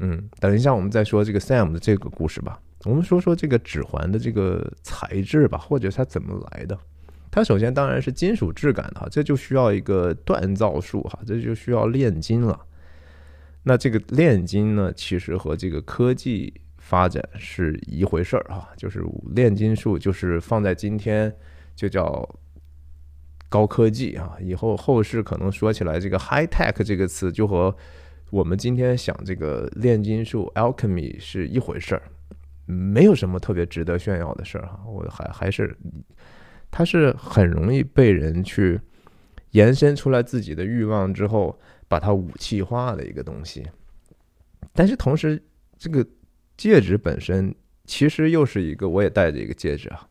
[0.00, 2.60] 嗯，等一下我们再说这个 Sam 的这个故事吧。
[2.84, 6.78] 我们说说这个指环的这个材质吧，或者它怎么来的？
[7.30, 12.60] 它首先当然是金属质感的哈，这就需要一个锻造术哈，这就需要炼金了。
[13.64, 16.54] 那这个炼金呢，其实和这个科技。
[16.86, 19.02] 发展是一回事儿哈，就是
[19.34, 21.34] 炼金术，就是放在今天
[21.74, 22.28] 就叫
[23.48, 24.36] 高科技啊。
[24.38, 27.74] 以后后世可能说起来这个 high tech 这个词，就和
[28.30, 32.02] 我们今天想这个炼金术 alchemy 是一回事儿，
[32.66, 34.78] 没有什么特别值得炫耀的事儿哈。
[34.86, 35.74] 我还还是，
[36.70, 38.78] 它是很容易被人去
[39.52, 41.58] 延伸出来自己的欲望之后，
[41.94, 43.64] 把它武器化的一个东西。
[44.72, 45.40] 但是同时，
[45.78, 46.04] 这个。
[46.56, 47.52] 戒指本身
[47.84, 50.08] 其实又是一个，我也戴着一个戒指啊，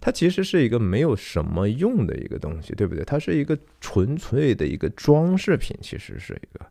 [0.00, 3.04] 它其实是一个没有什么用的一个东西，对不对？
[3.04, 6.64] 它是一个纯粹的一个装饰品，其实是一个，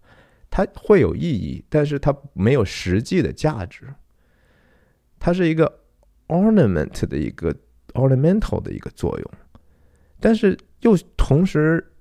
[0.50, 3.86] 它会有意义，但是它没有实际的价值。
[5.20, 5.72] 它是一个
[6.28, 7.56] ornament 的一个
[7.94, 9.32] ornamental 的一个作用，
[10.20, 11.92] 但是又同时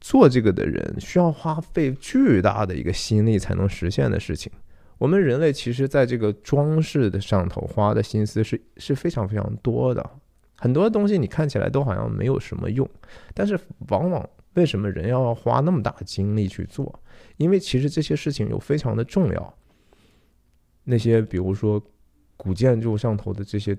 [0.00, 4.50] 做这个的人需要花费巨大的一个心力才能实现的事情。
[4.98, 10.10] 我们人类其实在这个装饰的上头花的心思是是非常非常多的，
[10.56, 12.88] 很多东西你看起来都好像没有什么用，
[13.34, 17.02] 但是往往为什么人要花那么大精力去做？
[17.36, 19.54] 因为其实这些事情又非常的重要。
[20.84, 21.82] 那些比如说
[22.36, 23.76] 古建筑上头的这些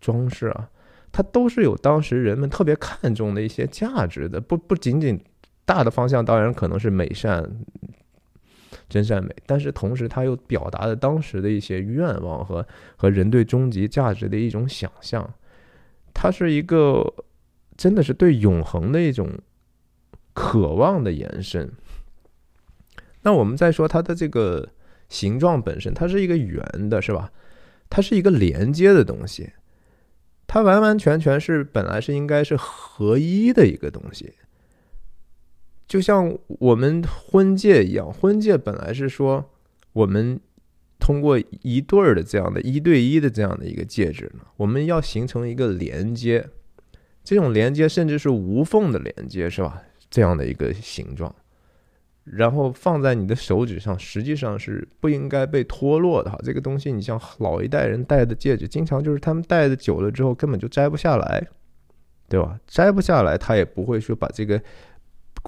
[0.00, 0.68] 装饰啊，
[1.10, 5.18] 它都是有当时人们特别看重的一些价值的，不不仅仅
[5.68, 7.44] 大的方向，当然可能是美善。
[8.88, 15.34] 真善美，但是同时，它又表达了当时的一些愿望和和人对终极价值的一种想象。
[16.14, 17.04] 它是一个
[17.76, 19.28] 真的是对永恒的一种
[20.32, 21.70] 渴望的延伸。
[23.22, 24.66] 那我们再说它的这个
[25.10, 27.30] 形状本身，它是一个圆的，是吧？
[27.90, 29.52] 它是一个连接的东西，
[30.46, 34.32] 它完完全全是本来是应该是合一的一个东西。
[35.88, 39.50] 就像我们婚戒一样，婚戒本来是说
[39.94, 40.38] 我们
[40.98, 46.46] 通过一对儿的这样的一对一的这样的一个戒指呢，我们要形成一个连接，
[47.24, 49.82] 这种连接甚至是无缝的连接，是吧？
[50.10, 51.34] 这样的一个形状，
[52.24, 56.38] 然后放在你的手指上，实际上是不应该被脱落的哈。
[56.44, 61.48] 这个东西，你像老一代人戴的戒指，经常就是他们戴的久了之后根本就摘不下来，
[62.28, 62.60] 对吧？
[62.66, 64.60] 摘不下来，他也不会说把这个。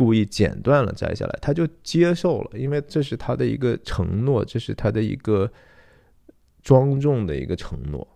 [0.01, 5.53] 故意剪断了摘下来，他就接受了，因为这是他的一个承诺，这是他的一个
[6.63, 8.09] 庄重的一个承诺。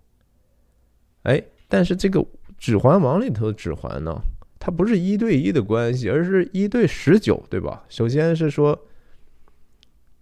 [1.25, 2.21] 哎，但是这个
[2.57, 4.19] 《指环王》里头的指环呢，
[4.59, 7.85] 它不是一对一的关系，而是一对十九，对吧？
[7.91, 8.87] 首先是说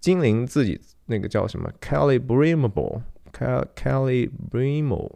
[0.00, 5.12] 精灵自己那个叫什么 Kelly Brimble，Kelly Brimble。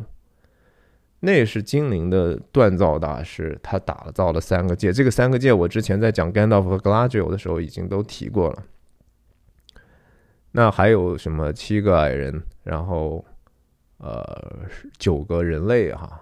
[1.20, 4.92] 那是精灵的锻造大师，他打造了三个戒。
[4.92, 8.62] 这个三个戒，我之前在讲 Gandalf 和 Galadriel 的时候已经都提过了。
[10.52, 13.24] 那还有什么七个矮人，然后
[13.98, 14.60] 呃
[14.98, 16.20] 九个人类哈，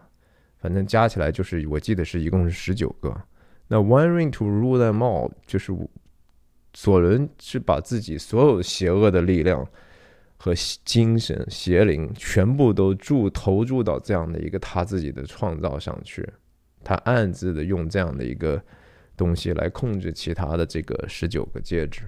[0.58, 3.14] 反正加起来就是我记得是一共是十九个。
[3.66, 5.72] 那 One Ring to rule them all，就是
[6.72, 9.66] 索伦是把自己所有邪恶的力量。
[10.36, 10.52] 和
[10.84, 16.28] 精神邪灵全部都注投注到这样的一个他自己的创造上去，
[16.82, 18.62] 他暗自的用这样的一个
[19.16, 22.02] 东西来控制其他的这个十九个戒指，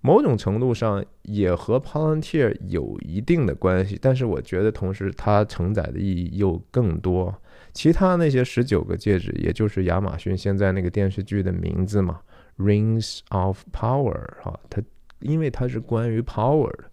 [0.00, 7.34] 某种程度上也和 Palantir 有一定的关系，但是我觉得同时它承载的意义又更多。
[7.72, 12.20] 其他那些十九个戒指，也就是亚马逊现在那个电视剧的名字嘛
[12.58, 14.80] ，Rings of Power 哈，它
[15.18, 16.84] 因为它是关于 power 的。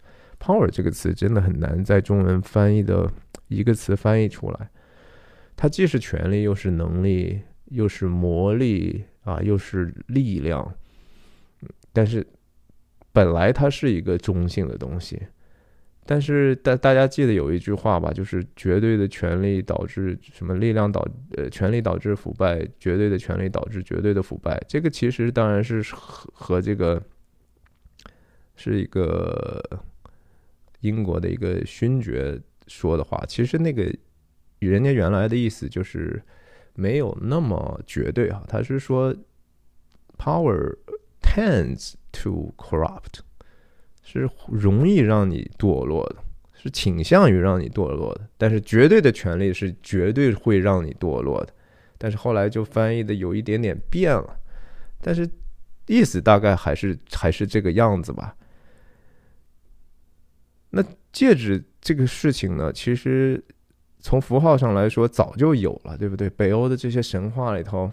[0.42, 3.08] Power 这个词真的很难在中文翻译的
[3.46, 4.68] 一个词翻译出来，
[5.54, 10.74] 它既是权力，又是能力，又是魔力啊，又是力量。
[11.92, 12.26] 但是
[13.12, 15.22] 本来它是一个中性的东西，
[16.04, 24.60] 但是大大家记得有一句话吧，就是绝对的权力导致什么力量导呃权力导致腐败，绝对的权力导致绝对的腐败。
[24.66, 27.00] 这个其实当然是和和这个
[28.56, 29.62] 是一个。
[30.82, 33.92] 英国的一个勋爵说的话，其实那个
[34.60, 36.22] 人家原来的意思就是
[36.74, 39.12] 没有那么绝对哈，他是说
[40.18, 40.76] power
[41.20, 43.20] tends to corrupt，
[44.02, 46.16] 是容易让你堕落的，
[46.52, 51.52] 是倾向于让你堕落的，但是绝对的权利是绝对会让你堕落的，
[51.98, 54.36] 但是后来就翻译的有一点点变了，
[55.00, 55.28] 但是
[55.86, 58.36] 意思大概还是还是这个样子吧。
[60.74, 63.44] 那戒指这个事情呢，其实
[63.98, 66.30] 从符号上来说早就有了，对不对？
[66.30, 67.92] 北欧的这些神话里头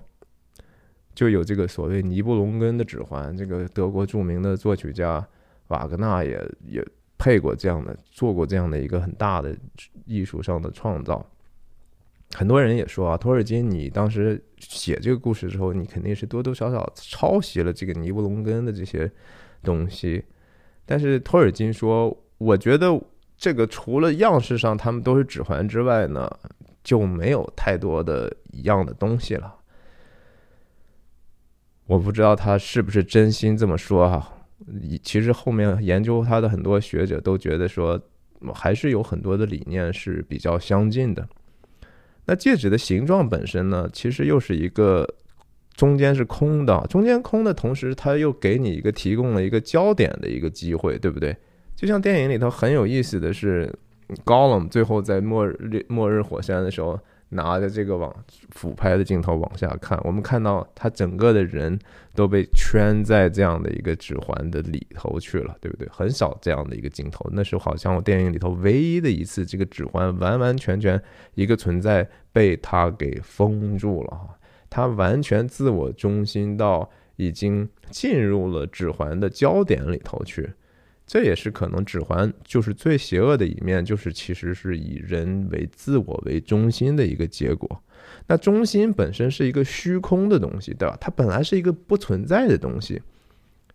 [1.13, 5.27] 就有这个所谓尼布龙根的指环，这个德国著名的作曲家
[5.67, 6.82] 瓦格纳也也
[7.17, 9.53] 配过这样的，做过这样的一个很大的
[10.05, 11.30] 艺术上的创造。
[12.34, 19.11] 很多人也说啊，托尔金，你当时写这个故事之后，你肯定是多多少少抄袭了这个尼布龙根的这些
[19.63, 20.23] 东西。
[20.86, 22.17] 但是托尔金说。
[22.39, 22.99] 我觉得
[23.37, 26.27] 这个除了样式上他们都是指环之外呢，
[26.83, 29.55] 就没有太多的一样的东西了。
[31.85, 34.33] 我不知道他是不是真心这么说哈。
[35.03, 37.99] 其实后面研究他的很多学者都觉得说，
[38.53, 41.27] 还是有很多的理念是比较相近的。
[42.25, 45.07] 那戒指的形状本身呢，其实又是一个
[45.73, 51.35] 中间是空的，中间空的同时，它又给你一个提供了一个焦点的一个机会，对不对？
[51.80, 53.73] 就像电影里头很有意思的是
[54.25, 56.99] ，Gollum 最后在末日末日火山的时候，
[57.30, 58.13] 拿着这个往
[58.49, 61.80] 俯拍的镜头往下看，我们看到他整个的人
[62.13, 65.88] 都被圈在这样的一个指环的里头去了，对不对？
[65.89, 71.01] 很少这样的一个镜头，那是好像我电影里头唯一的一次，这个指环完完全全
[71.36, 74.38] 一个存在被他给封住了哈，
[74.69, 80.51] 他完全自我中心到已经进入了指环的焦点里头去。
[81.10, 87.82] 这也是可能指环就是最邪恶的一面，就是其实是以人为自我为中心的一个结果。
[88.28, 90.95] 那中心本身是一个虚空的东西，对吧？
[91.01, 93.01] 它本来是一个不存在的东西，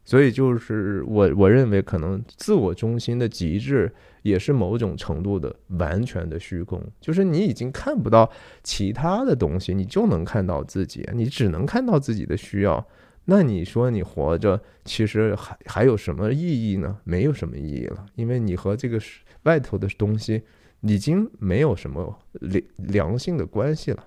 [0.04, 8.30] 所以就是我我认为可能自我中心的极致也是某种程度的完全的虚空，就是你已经看不到
[8.62, 12.86] 其他的东西，你就能看到自己，你只能看到自己的需要。
[13.26, 16.98] 那你说你活着，其实还还有什么意义呢？
[17.04, 19.00] 没有什么意义了，因为你和这个
[19.44, 20.42] 外头的东西
[20.82, 24.06] 已经没有什么良良性的关系了。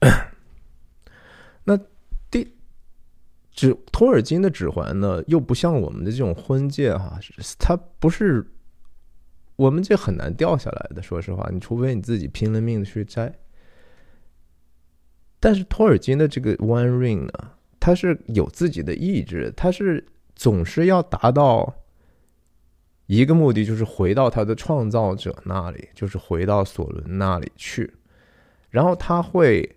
[1.64, 1.76] 那
[2.30, 2.54] 第
[3.50, 7.18] 指托尔金的指环呢，又不像我们的这种婚戒哈，
[7.58, 8.46] 它不是
[9.56, 11.02] 我们这很难掉下来的。
[11.02, 13.34] 说实话，你除非你自己拼了命的去摘。
[15.44, 20.02] 但是托尔金的这个 One Ring 呢，它是有自己的意志，它是
[20.34, 21.74] 总是要达到
[23.08, 27.92] 一个目的，就是回到他的创造者那里，就是回到索伦那里去，
[28.70, 29.76] 然后他会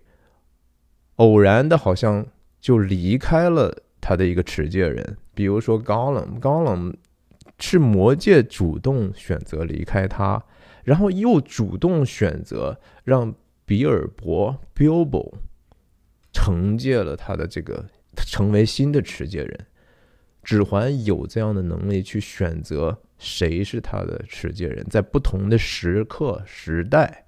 [1.16, 2.26] 偶然的，好像
[2.58, 6.96] 就离开了他的一个持戒人，比如说高冷，高冷
[7.58, 10.42] 是魔界主动选择离开他。
[10.84, 13.34] 然后又主动选择让
[13.66, 15.34] 比尔博 （Bilbo）
[16.32, 17.84] 承接了他的这个，
[18.16, 19.66] 成为新的持戒人。
[20.44, 27.26] 指环有这样的能力去选择谁是他的持戒人，在不同的时刻、时代，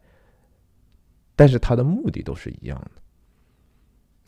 [1.37, 2.91] 但是他的目的都是一样的。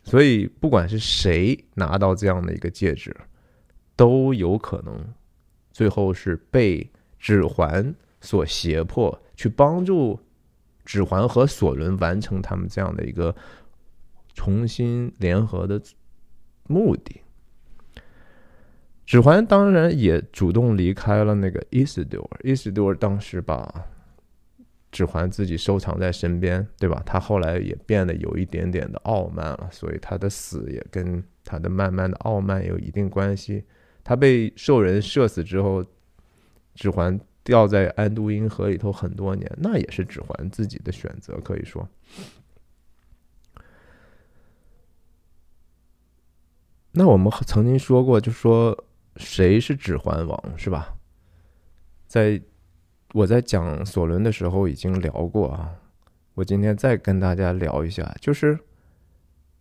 [0.05, 3.16] 所以，不管是谁拿到这样的一个戒指，
[3.97, 5.14] 都有可能
[5.70, 10.20] 最后是被指环所胁迫，去帮助
[10.85, 13.35] 指环和索伦完成他们这样的一个
[14.35, 15.80] 重新联合的
[16.68, 17.20] 目的。
[19.05, 23.85] 指环当然也主动离开了那个伊斯多尔，伊斯多尔当时把
[24.91, 27.03] 指环自己收藏在身边，对吧？
[27.05, 33.64] 他后来也变得有一点点的傲慢了，所以他的死也跟他的慢慢的傲慢有一定关系。
[34.05, 35.85] 他被兽人射死之后，
[36.74, 41.87] 指环掉在安都因河里头很多年，那也是指环自己的选择，可以说。
[46.93, 48.76] 那我们曾经说过，就说。
[49.16, 50.95] 谁是指环王是吧？
[52.07, 52.40] 在
[53.12, 55.70] 我在讲索伦的时候已经聊过啊，
[56.32, 58.59] 我今天再跟大家聊一下，就是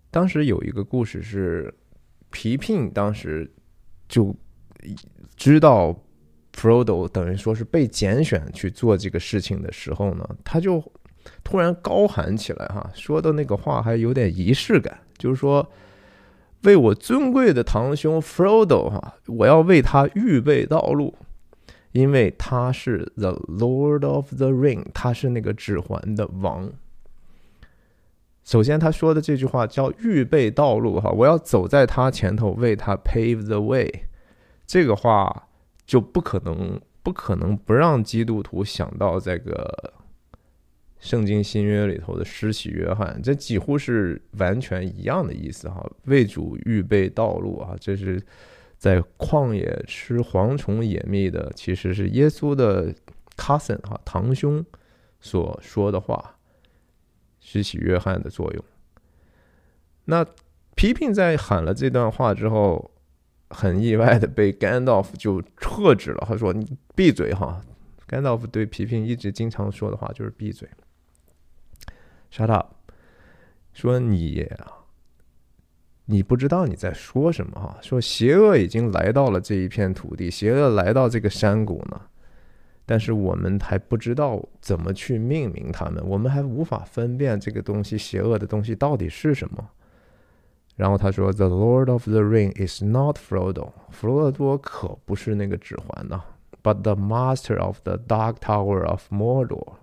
[0.10, 1.74] 当时有一个故事是
[2.30, 3.54] 皮聘当时
[4.08, 4.34] 就
[5.36, 5.94] 知道
[6.54, 10.82] Frodo 等于说是被拣选去做这个事情的时候呢，他就
[11.44, 15.70] 突然高喊起来哈，说的那个话还有点仪式感，就是说。
[16.64, 21.16] 为我尊贵的堂兄 Frodo 哈，我要为他预备道路，
[21.92, 26.72] 因为他是 The Lord of the Ring，他是那个指环的王。
[28.44, 34.06] 首先他说的这句话叫预备道路哈，我要走在他前头，为他 pave the way。
[34.66, 35.48] 这个话
[35.86, 39.94] 就不可能不可能不让基督徒想到这个。
[41.02, 45.86] 圣经新约里头的施洗约翰，这几乎是完全一样的意思哈。
[46.06, 48.24] 为主预备道路啊，这是
[48.78, 52.94] 在旷野吃蝗虫野蜜的，其实是耶稣的
[53.36, 54.66] cousin 哈堂兄
[55.20, 56.38] 所说的话。
[57.44, 58.64] 施洗约翰的作用。
[60.06, 60.24] 那
[60.76, 62.92] 皮聘在喊了这段话之后，
[63.50, 66.24] 很意外的被甘道夫就喝止了。
[66.28, 67.60] 他说：“你闭嘴哈！”
[68.06, 70.70] 甘道夫对皮皮一直经常说的话就是闭嘴。
[72.32, 72.68] Shut up！
[73.74, 74.50] 说你，
[76.06, 77.78] 你不知道你在说什么哈？
[77.82, 82.02] 说邪恶已经来到了这一片土地，邪恶来到这个山谷呢，
[82.86, 89.70] 但是我们还不知道怎么去命名它们，我们还无法分辨这个东西邪恶的东西到底是什么。
[90.78, 96.24] 然后他说：“The Lord of the Ring is not Frodo，弗罗多可不是那个指环呢
[96.64, 99.74] ，but the Master of the Dark Tower of Mordor。”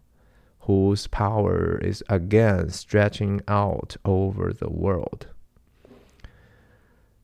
[0.69, 5.27] Whose power is again stretching out over the world。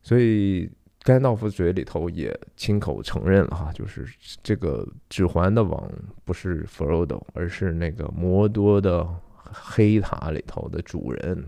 [0.01, 0.71] 所以
[1.03, 4.07] 甘道夫嘴里头也亲口承认了哈，就是
[4.43, 5.91] 这个指环的王
[6.25, 11.45] 不是弗罗多，而是那个摩多的黑塔里头的主人。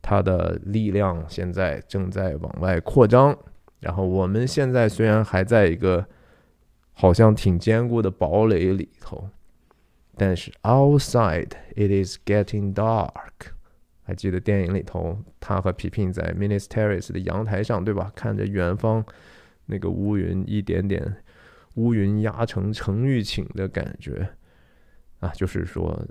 [0.00, 3.38] 他的力量现在正在往外扩张，
[3.80, 6.06] 然后我们现在虽然还在一个
[6.92, 9.28] 好像挺坚固的堡垒里头。
[10.16, 13.52] 但是 outside it is getting dark，
[14.02, 18.12] 还记得电影里头，他和皮皮在 Minis Terrace 的阳台上，对吧？
[18.14, 19.04] 看着远方
[19.66, 21.16] 那个乌云一点点，
[21.74, 24.28] 乌云压成程昱寝的感觉
[25.20, 26.06] 啊，就是说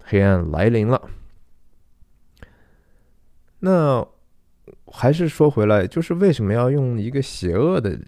[0.00, 1.08] 黑暗来临了。
[3.60, 4.06] 那
[4.86, 7.98] 还是说回来，就是为什么要用一个邪恶的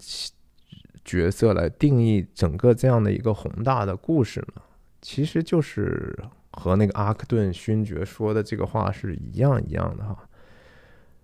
[1.05, 4.61] 角色来定义整个这样的一个宏大的故事呢？
[5.01, 6.17] 其实就是
[6.51, 10.27] 和那个阿克顿勋爵说的这个话是一样一样的哈，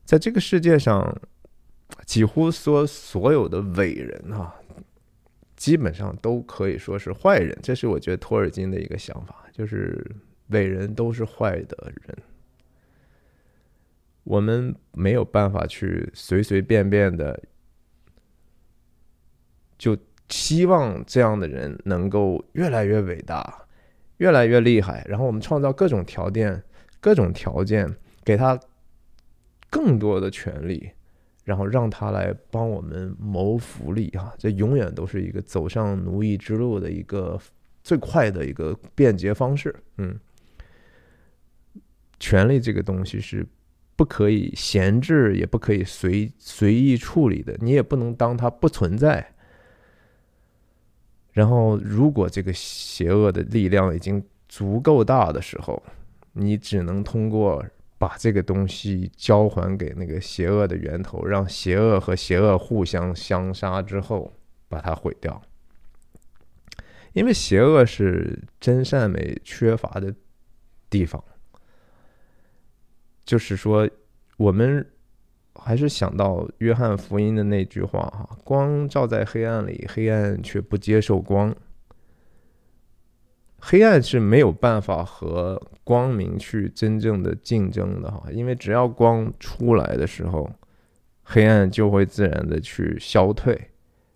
[0.05, 1.21] 在这个世界上，
[2.05, 4.53] 几乎说所有的伟人哈，
[5.55, 7.57] 基本上都可以说是坏人。
[7.63, 10.05] 这是我觉得托尔金的一个想法，就是
[10.49, 12.17] 伟人都是坏的人。
[14.23, 17.43] 我们没有办法去随随便便的
[19.77, 19.97] 就
[20.29, 23.62] 希望这样的人能够越来越伟大。
[24.17, 26.63] 越来越厉害，然后我们创造各种条件，
[26.99, 27.93] 各种条件
[28.23, 28.59] 给他
[29.69, 30.91] 更多的权利，
[31.43, 37.39] 然后让他来帮我们谋福利啊，这永远都是一个走上奴役之路的一个
[37.83, 39.75] 最快的一个便捷方式。
[39.97, 40.17] 嗯，
[42.19, 43.45] 权力这个东西是
[43.95, 49.32] 不可以闲置，也不可以随随意处理的，你也不能当它不存在。
[51.33, 55.81] 然后，如果这个邪恶的力量已经足够大的时候，
[56.31, 57.65] 你只能通过
[57.97, 64.31] 把这个东西交还给那个邪恶的源头，让邪恶和邪恶互相相杀之后，
[64.69, 65.41] 把它毁掉。
[67.13, 70.13] 因为邪恶是真善美缺乏的
[70.89, 71.23] 地方。
[73.25, 73.89] 就是说，
[74.37, 74.85] 我们
[75.55, 81.55] 还是想到约翰福音的那句话哈：“光照在黑暗里，黑暗却不接受光。
[83.59, 90.49] 黑暗是没有办法和光明去真正的竞争的哈，因为只要光出来的时候，
[91.23, 93.69] 黑暗就会自然的去消退。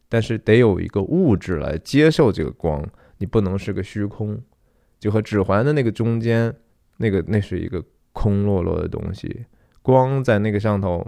[0.10, 2.84] 但是得有一个物质来接受这个光，
[3.18, 4.42] 你不能是个虚空，
[5.00, 6.54] 就和指环的那个中间
[6.98, 7.84] 那个，那是一个。”
[8.18, 9.46] 空落落的东西，
[9.84, 11.06] 光在那个上头，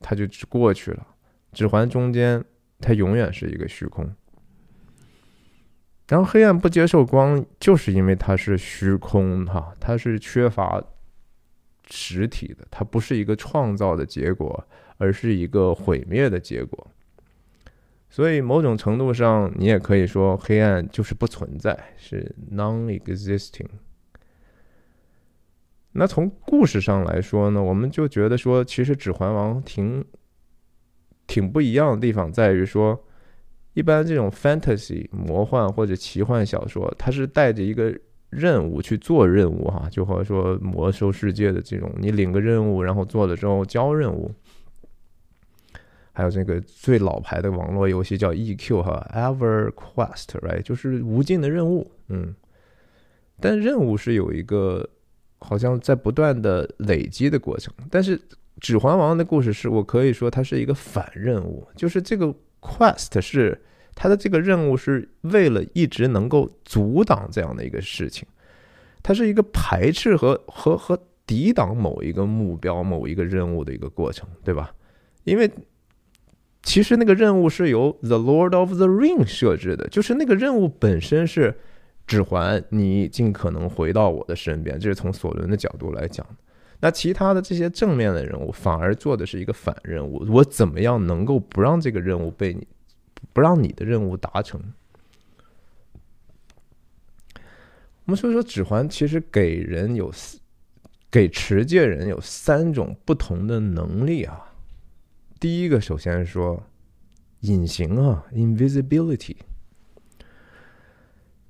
[0.00, 1.06] 它就只过去了。
[1.52, 2.44] 指环中间，
[2.80, 4.10] 它永远是一个虚空。
[6.08, 10.82] 然后黑暗不接受光，就是因为它是虚空，哈，它是缺乏
[11.88, 14.66] 实体的，它不是一个创造的结果，
[14.98, 16.86] 而是一个毁灭的结果。
[18.08, 23.68] 所以某种程度上，你也可以说黑暗就是不存在，是 non-existing。
[25.92, 30.04] 那从故事上来说呢，我们就觉得说，其实《指环王》挺
[31.26, 33.04] 挺不一样的地方在于说，
[33.74, 37.92] 一般这种 fantasy 魔幻或者奇幻小说，它是带着一个
[38.28, 44.32] 任务去做任务哈，就和说魔兽世界的这种，你领个任务，然后做了之后交任务，
[46.12, 52.32] 还有这个最老牌的网络游戏叫 EQ 哈，EverQuest，right，就是无尽的任务，嗯，
[53.40, 54.88] 但任务是有一个。
[55.40, 58.16] 好像在不断的累积的过程，但是
[58.60, 63.58] 《指环王》的故事是我可以说它是一个反任务，就是这个 quest 是
[63.94, 68.28] 它的这个任务是为了一直能够阻挡这样的一个事情，
[69.02, 74.72] 它是一个排斥和和和抵挡某一个目标、某一个任务的一个过程，对吧？
[75.24, 75.50] 因为
[76.62, 81.54] 其实那个任务是由 The Lord of the Ring 设置的，就是那个任务本身是。
[82.10, 86.26] 指环，你尽可能回到我的身边，这是从索伦的角度来讲。
[86.80, 90.26] 那其他的这些正面的人物，反而做的是一个反任务。
[90.28, 92.66] 我怎么样能够不让这个任务被你，
[93.32, 94.60] 不让你的任务达成？
[97.36, 100.12] 我们说说指环，其实给人有，
[101.12, 104.52] 给持戒人有三种不同的能力啊。
[105.38, 106.60] 第一个，首先说
[107.42, 109.36] 隐形啊，invisibility。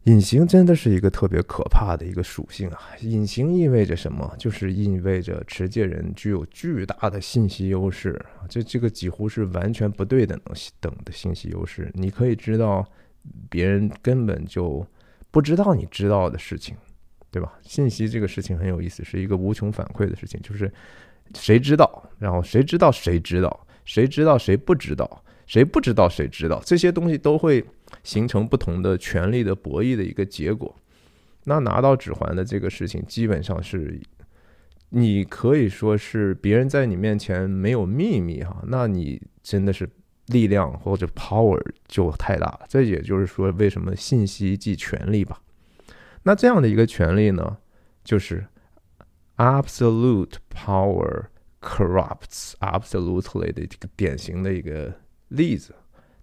[0.04, 2.80] 隐形真的是一个特别可怕的一个属性啊！
[3.02, 4.34] 隐形意味着什么？
[4.38, 10.40] 就是意味着持戒人具有巨大的信息优势这这个几乎是完全不对等
[10.80, 11.90] 等的信息优势。
[11.94, 12.82] 你可以知道
[13.50, 14.84] 别人根本就
[15.30, 16.74] 不知道你知道的事情，
[17.30, 17.52] 对吧？
[17.62, 20.40] 信息这个事情很有意思，是一个无穷反馈的事情。
[20.40, 20.72] 就是
[21.34, 27.62] 谁知道，然后谁知道谁知道，谁知道谁不知道，谁不知道谁知道，这些东西都会。
[28.02, 30.74] 形成不同的权力的博弈的一个结果，
[31.44, 34.00] 那拿到指环的这个事情，基本上是
[34.90, 39.88] 你可以说是别人在你面前没有秘密哈，那你真的是
[40.26, 42.60] 力量或者 power 就太大了。
[42.68, 45.40] 这也就是说，为什么信息即权力吧？
[46.24, 47.56] 那这样的一个权力呢，
[48.04, 48.44] 就是
[49.36, 51.26] absolute power
[51.60, 54.92] corrupts absolutely 的这个典型的一个
[55.28, 55.74] 例子，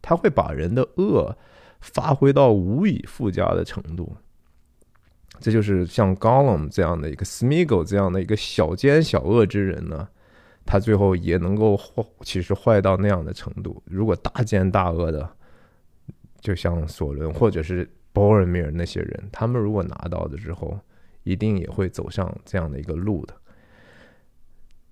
[0.02, 1.38] 它会把人的恶。
[1.80, 4.16] 发挥到无以复加的程度，
[5.40, 10.08] 这就是像 Gollum 这样的一个 Smeagol 这样的一个小奸小恶之人呢，
[10.66, 13.82] 他最后也能够坏，其实坏到那样的程度。
[13.86, 15.30] 如果大奸大恶的，
[16.42, 20.80] 就像索伦或者是 Boromir 那些人，他们如果拿到的之后，
[21.24, 23.36] 一定也会走上这样的一个路的。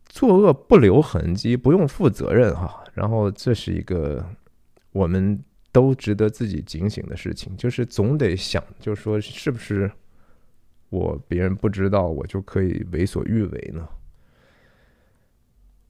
[0.05, 2.83] 作恶不留痕迹，不用负责任哈。
[2.93, 4.23] 然后这是一个
[4.91, 5.43] 我们。
[5.75, 9.91] 都值得自己警醒的事情，就是总得想，就是说，是不是
[10.89, 13.85] 我别人不知道，我就可以为所欲为呢？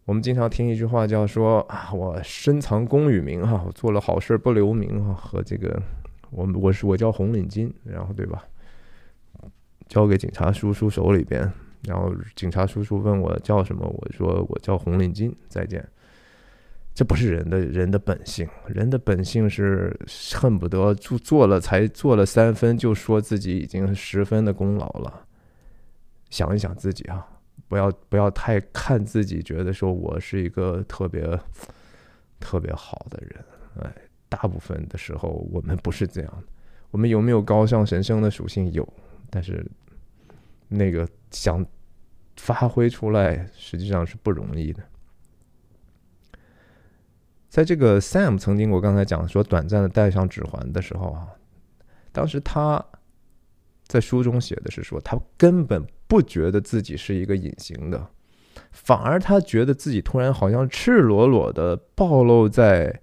[0.06, 5.80] 我们经常听一句话，叫说啊，我深藏功与名哈，我做了好事不留名哈，和这个，
[6.32, 8.44] 我我是我叫红领巾，然后对吧？
[9.88, 11.48] 交给警察叔叔手里边，
[11.84, 15.88] 然后警察叔叔问我叫什么，我说我叫红领巾，再见。
[16.96, 19.94] 这不是人的人的本性，人的本性是
[20.34, 25.28] 恨不得做做了才做了三分，就说自己已经十分的功劳了。
[26.30, 27.28] 想一想自己啊，
[27.68, 31.38] 不要不要太看自己，觉得说我是一个特别
[32.40, 33.46] 特别好的人。
[33.82, 33.94] 哎，
[34.30, 36.48] 大部分的时候我们不是这样的，
[36.92, 38.72] 我们有没有高尚神圣的属性？
[38.72, 38.88] 有，
[39.30, 39.70] 但是
[40.70, 41.64] 那个想
[42.38, 44.82] 发挥出来，实际上是不容易的。
[47.56, 51.26] 在这个 Sam 曾经，我刚才讲说短暂的戴上指环的时候啊，
[52.12, 52.84] 当时他
[53.88, 58.08] 在书中写的是说，他根本不觉得自己是一个隐形的，
[58.74, 63.00] 反而他觉得自己突然好像赤裸裸的暴露在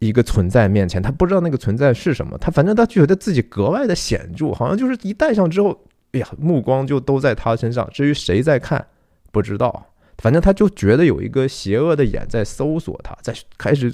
[0.00, 5.80] 一个存在面前，他不知道那个存在是什么，他反正他觉得自己格外的显著，好像就是一戴上之后，
[6.10, 8.84] 哎呀，目光就都在他身上，至于谁在看，
[9.30, 9.86] 不知道。
[10.18, 13.92] 反正他就觉得有一个邪恶的眼在搜索他，在开始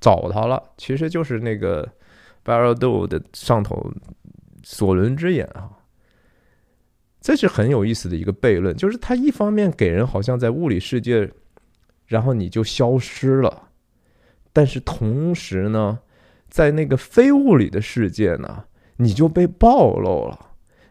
[0.00, 0.62] 找他了。
[0.76, 1.88] 其实就是那个
[2.44, 3.92] Barado 的上头
[4.62, 5.70] 索伦之眼啊。
[7.20, 11.30] 这是很有意思的一个悖论，就是他一方面给人好像在物理世界，
[12.06, 13.68] 然后你就消失了，
[14.54, 15.98] 但是同时呢，
[16.48, 18.64] 在那个非物理的世界呢，
[18.96, 20.49] 你就被暴露了。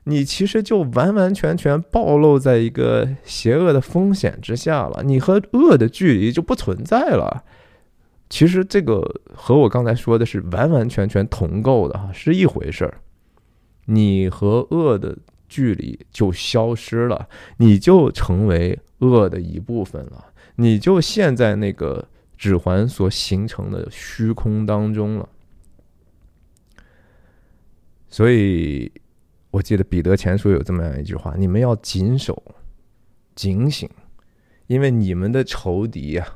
[0.09, 7.43] 你其实就完完全全暴露在一个邪恶的风险之下了，你和恶的距离就不存在了。
[8.27, 13.01] 其实这个和我刚才说的是完完全全同构的哈，是一回事儿。
[13.85, 15.15] 你和恶的
[15.47, 22.03] 距离就消失了，你就成为恶的一部分了，你就陷在那个
[22.35, 25.29] 指环所形成的虚空当中了。
[28.09, 28.91] 所以。
[29.51, 32.55] 我记得彼得前书有这么样一句话：“你们要谨守、
[33.33, 33.89] 警醒，
[34.67, 36.27] 因为你们的仇敌呀，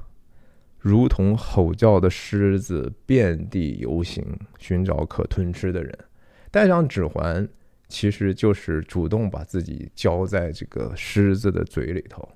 [0.79, 4.25] 如同吼叫的狮子，遍地游行，
[4.57, 5.95] 寻找可吞吃的人。
[6.49, 7.47] 戴上指环，
[7.87, 12.27] 其实就是主动把自己交在这个狮子的嘴里头，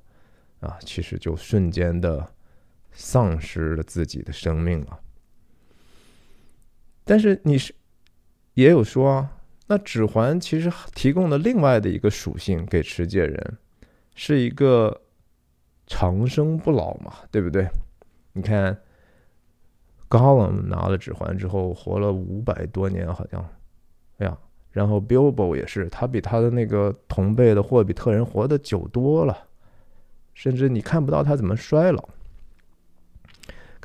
[0.59, 2.31] 啊，其实就瞬间的
[2.91, 4.99] 丧失了自己的生命了。
[7.03, 7.73] 但是你是
[8.53, 9.27] 也有说。”
[9.67, 13.57] 那指环其实提供了另外的一个属性给持戒人，
[14.15, 15.01] 是一个
[15.85, 17.67] 长生不老嘛，对不对？
[18.31, 18.77] 你看
[20.09, 23.45] ，，Gollum 拿了指环之后活了五百多年，好像，
[24.19, 24.37] 哎呀，
[24.71, 29.37] 然后 Bilbo 也是，他比他的那个同辈的霍比特人活得久多了，
[30.33, 32.09] 甚至你看不到他怎么衰老。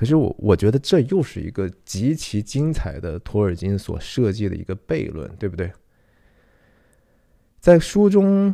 [0.03, 5.70] 可是我我觉得这又是一个极其精彩的托尔金所设计的一个悖论，对不对？
[7.61, 8.53] 在书中，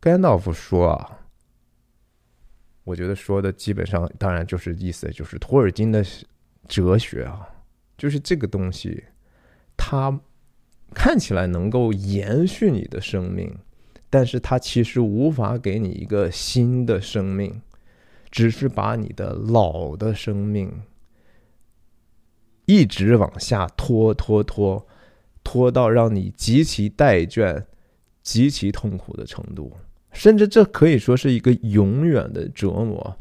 [0.00, 1.18] 甘道夫说啊，
[2.84, 6.02] 我觉得说的基本上当然就是意思就是托尔金的
[6.66, 7.46] 哲学啊，
[7.98, 9.04] 就是这个东西，
[9.76, 10.18] 它
[10.94, 13.54] 看起来能够延续你的生命，
[14.08, 17.60] 但是它其实无法给你一个新的生命。
[18.30, 20.82] 只是把你的老的生命
[22.66, 24.86] 一直往下拖拖拖，
[25.42, 27.64] 拖到让你极其怠倦、
[28.22, 29.72] 极其痛苦的程度，
[30.12, 33.16] 甚至这可以说是一个永远的折磨。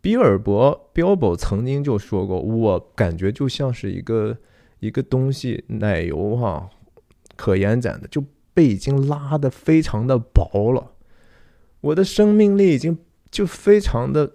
[0.00, 4.36] 比尔博标博曾经就说过：“我感觉就像是一个
[4.80, 6.68] 一个东西，奶油哈，
[7.36, 10.92] 可延展的，就被已经拉的非常的薄了，
[11.80, 12.98] 我的生命力已经。”
[13.36, 14.32] 就非常的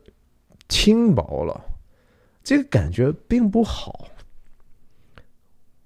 [0.69, 1.59] 轻薄了，
[2.43, 4.07] 这个感觉并不好。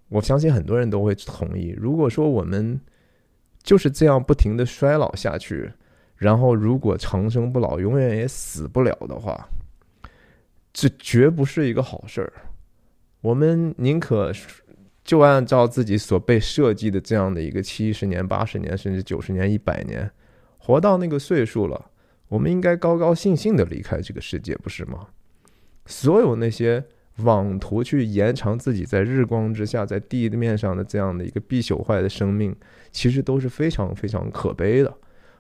[0.10, 1.74] 我相信很多人都会同意。
[1.78, 2.78] 如果说我们
[3.64, 5.72] 就是这样不停的衰老下去，
[6.18, 9.48] 然后如果长生不老，永远也死不了的话，
[10.74, 12.34] 这绝不是一个好事儿。
[13.22, 14.34] 我们宁可
[15.06, 20.12] 就按照自己所被设计的这样的一个七十年、八十年，甚至九十年、一百年，
[20.58, 21.92] 活到那个岁数了。
[22.28, 25.08] 我们应该高高兴兴的离开这个世界，不是吗？
[25.86, 26.84] 所有那些
[27.18, 32.56] 妄图去延长自己在日光之下、在地面上的这样的一个必朽坏的生命，
[32.92, 34.92] 其实都是非常非常可悲的。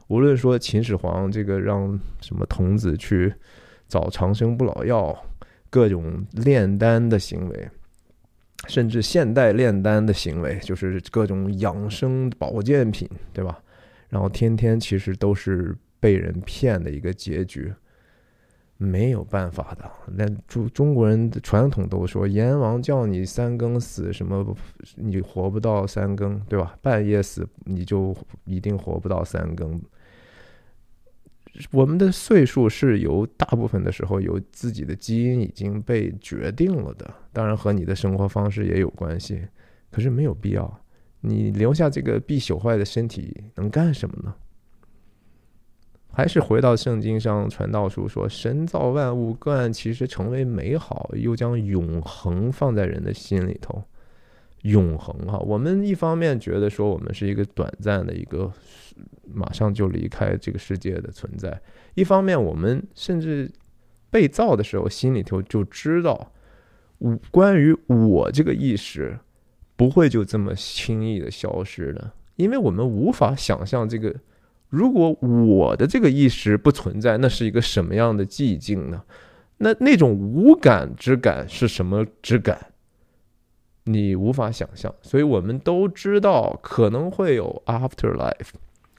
[0.07, 3.33] 无论说秦始皇这个让什么童子去
[3.87, 5.25] 找长生不老药，
[5.71, 7.67] 各种炼丹的行为，
[8.67, 13.59] 甚至现代炼丹的行为，就是各种养生保健品，对吧？
[14.09, 15.75] 然后天天其实都是。
[16.05, 17.73] 被人骗的一个结局，
[18.77, 19.91] 没有办法的。
[20.15, 24.55] 那中中国人的传统都说，阎王叫你三更死，什么
[24.97, 26.77] 你活不到三更，对吧？
[26.79, 29.81] 半夜死你就一定活不到三更。
[31.71, 39.41] 我们的岁数是由大部分的时候由自己的基因已经被决定了的，当然和你的生活方式也有关系。
[39.89, 40.81] 可是没有必要，
[41.21, 44.35] 你留下这个必朽坏的身体能干什么呢？
[46.15, 53.83] 还是回到圣经上传道书说，神造万物，各按其实成为美好，又将永恒放在人的心里头。
[54.61, 55.37] 永恒哈。
[55.39, 58.49] 我们一方面觉得说我们是一个短暂的一个
[59.33, 61.61] 马上就离开这个世界的存在，
[61.95, 63.51] 一方面我们甚至
[64.09, 66.31] 被造的时候心里头就知道，
[66.99, 69.19] 我关于我这个意识
[69.75, 74.15] 不会就这么轻易的消失的，因为我们无法想象这个。
[74.69, 79.03] 如果我的这个意识不存在，那是一个什么样的寂静呢？
[79.57, 82.73] 那那种无感之感是什么之感？
[83.83, 84.93] 你无法想象。
[85.01, 88.49] 所以我们都知道可能会有 afterlife，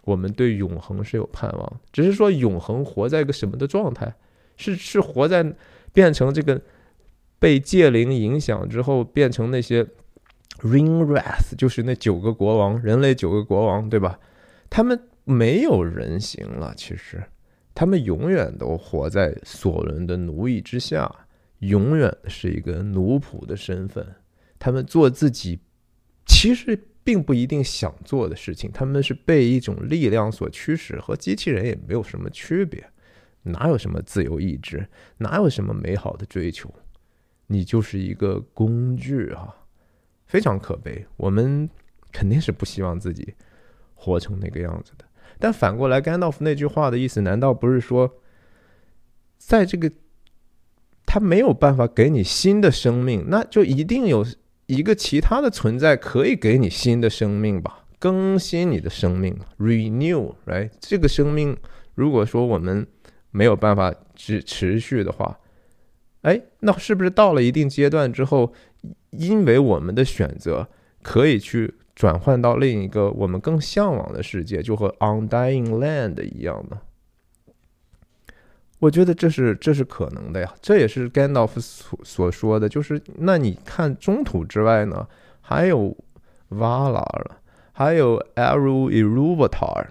[0.04, 4.14] 我们对永恒是有盼望，只是说永恒活在一个什么的状态？
[4.56, 5.44] 是是活在
[5.92, 6.58] 变成这个
[7.38, 9.84] 被戒灵影响之后，变成那些
[10.60, 14.18] ring rath，就是那九个国王，人类九个国王，对吧？
[14.70, 14.98] 他们。
[15.28, 17.20] 没有人形了，其实
[17.74, 21.12] 他们永远都活在索伦的奴役之下，
[21.58, 24.06] 永远是一个奴仆的身份。
[24.56, 25.58] 他们做自己
[26.24, 32.88] 其实并不一定想做的事情，他们是被一种力量所驱使，和机器人也没有什么区别。
[33.42, 34.88] 哪有什么自由意志？
[35.18, 36.72] 哪有什么美好的追求？
[37.48, 39.54] 你就是一个工具啊，
[40.26, 41.04] 非常可悲。
[41.16, 41.68] 我们
[42.12, 43.34] 肯定是不希望自己
[43.94, 45.05] 活成那个样子的。
[45.38, 48.14] 但反过来，甘道夫那句话的意思，难道不是说，
[49.36, 49.90] 在这个
[51.04, 54.26] 他没有办法给你新的生命，那就一定有
[54.66, 57.84] 一个其他的存在可以给你新的生命吧？
[57.98, 60.70] 更新你的生命，renew，right？
[60.80, 61.56] 这个生命，
[61.94, 62.86] 如果说我们
[63.30, 65.38] 没有办法持持续的话，
[66.22, 68.52] 哎，那是不是到了一定阶段之后，
[69.10, 70.68] 因为我们的选择
[71.02, 71.74] 可以去？
[71.96, 76.78] 转换到另一个我们更向往的世界，就和《Undying Land》一样呢。
[78.78, 85.08] 我觉得这是这是可能的呀，这也是甘道夫所所说的，就是那你看中土之外呢，
[85.40, 85.96] 还有
[86.50, 87.38] Valar 了，
[87.72, 89.86] 还有 Eru Iluvatar，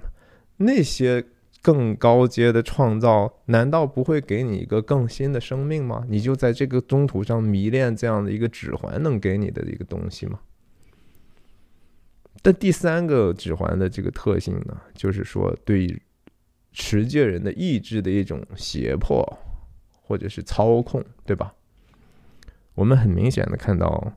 [0.58, 1.26] 那些
[1.64, 6.06] 更高阶的创造，难道不会给你一个更新的生命吗？
[6.08, 10.40] 你就在这个中土上迷恋这样的一个指环能给你的一个东西吗？
[12.46, 16.00] 但第三个指环的这个特性呢，就是说对
[16.72, 19.26] 持戒人的意志的一种胁迫
[20.04, 21.56] 或者是操控，对吧？
[22.76, 24.16] 我们很明显的看到，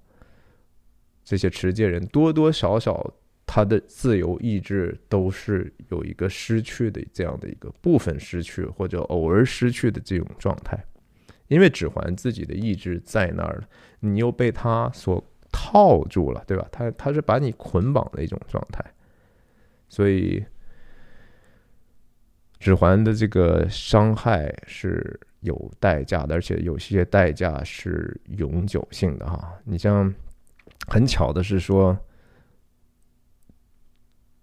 [1.25, 3.15] 这些持戒人多多少少
[3.47, 10.79] 他的自由意志都是有一个失去的这样的一个部分失去或者偶尔失去的这种状态，
[11.47, 13.69] 因为指环自己的意志在那儿了，
[14.01, 15.25] 你又被他所。
[15.61, 16.69] 套住了，对吧？
[16.71, 18.81] 他他是把你捆绑的一种状态，
[19.89, 20.45] 所以
[22.61, 29.53] 指环的这个伤害是有代价的，而且有些代价是永久性的哈。
[29.65, 30.15] 你像
[30.87, 31.99] 很巧的是说，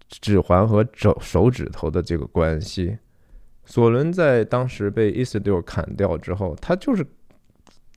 [0.08, 2.98] 指环和手手指头的这个关系，
[3.64, 7.06] 索伦在当时被伊斯多尔砍掉之后，他就是。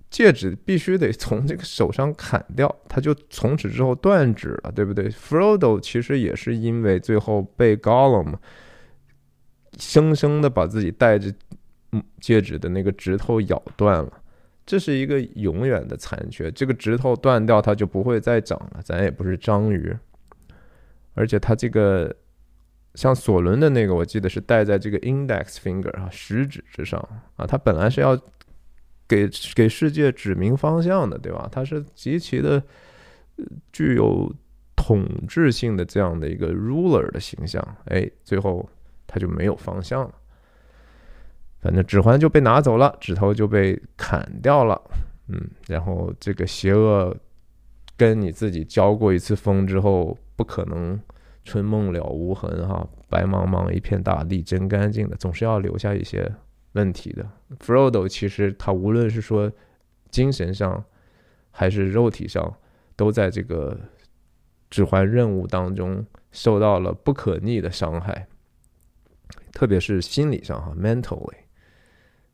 [0.09, 8.33] 戒指必须得从这个手上砍掉，他就从此之后断指了，对不对？Frodo 其实也是因为最后被 Gollum
[9.77, 11.31] 生生的把自己戴着
[12.19, 14.11] 戒指的那个指头咬断了，
[14.65, 16.49] 这是一个永远的残缺。
[16.49, 18.81] 这个指头断掉，它就不会再长了。
[18.83, 19.95] 咱也不是章鱼，
[21.13, 22.15] 而且他这个
[22.95, 26.99] 像索伦的那个，我记得是戴在这个 Index Finger 啊，食指之上
[27.35, 28.19] 啊，他本来是要。
[29.09, 31.49] 给给世界指明方向的，对吧？
[31.51, 32.63] 它是极其的
[33.73, 34.31] 具有
[34.75, 37.61] 统治性的这样的一个 ruler 的形象。
[37.85, 38.69] 哎，最后
[39.07, 40.13] 他就没有方向了。
[41.59, 44.79] 反正指环就被拿走了，指头就被砍掉了。
[45.27, 47.13] 嗯，然后这个邪恶
[47.97, 50.97] 跟你自己交过一次锋之后，不可能
[51.43, 56.31] 春梦了无痕哈，白茫茫一片大地真干净的，总是要留下一些。
[56.73, 57.27] 问题的
[57.59, 59.51] ，Frodo 其实他无论是说
[60.11, 60.83] 精神上
[61.49, 62.55] 还是肉体上，
[62.95, 63.75] 都在这个
[64.69, 68.27] 指环任务当中受到了不可逆的伤害，
[69.51, 71.37] 特别是心理上哈，mentally，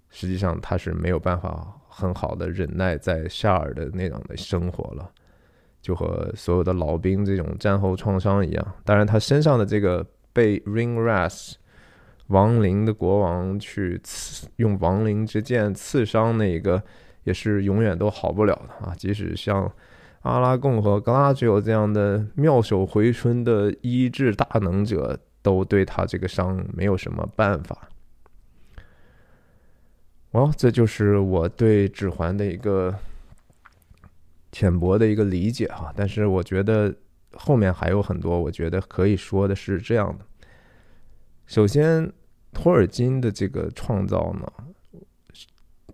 [0.09, 5.09] 实际上他是没有办法很好的忍耐在夏尔的那样的生活了，
[5.81, 8.75] 就和所有的老兵这种战后创伤一样。
[8.83, 11.53] 当然，他身上的这个被 Ring Ras。
[12.27, 16.81] 亡灵的国王去刺用亡灵之剑刺伤那个，
[17.23, 18.95] 也是永远都好不了的啊！
[18.97, 19.71] 即使像
[20.21, 27.89] 阿拉贡和格拉吉欧这样的妙手回春的医治大能者，都对他这个伤没有什么办法。
[30.31, 32.93] 哦，这就是我对指环的一个
[34.51, 35.93] 浅薄的一个理解哈。
[35.95, 36.93] 但是我觉得
[37.33, 40.25] 后面还有很多，我觉得可以说的是这样的。
[41.45, 42.11] 首先，
[42.53, 44.51] 托尔金的这个创造呢，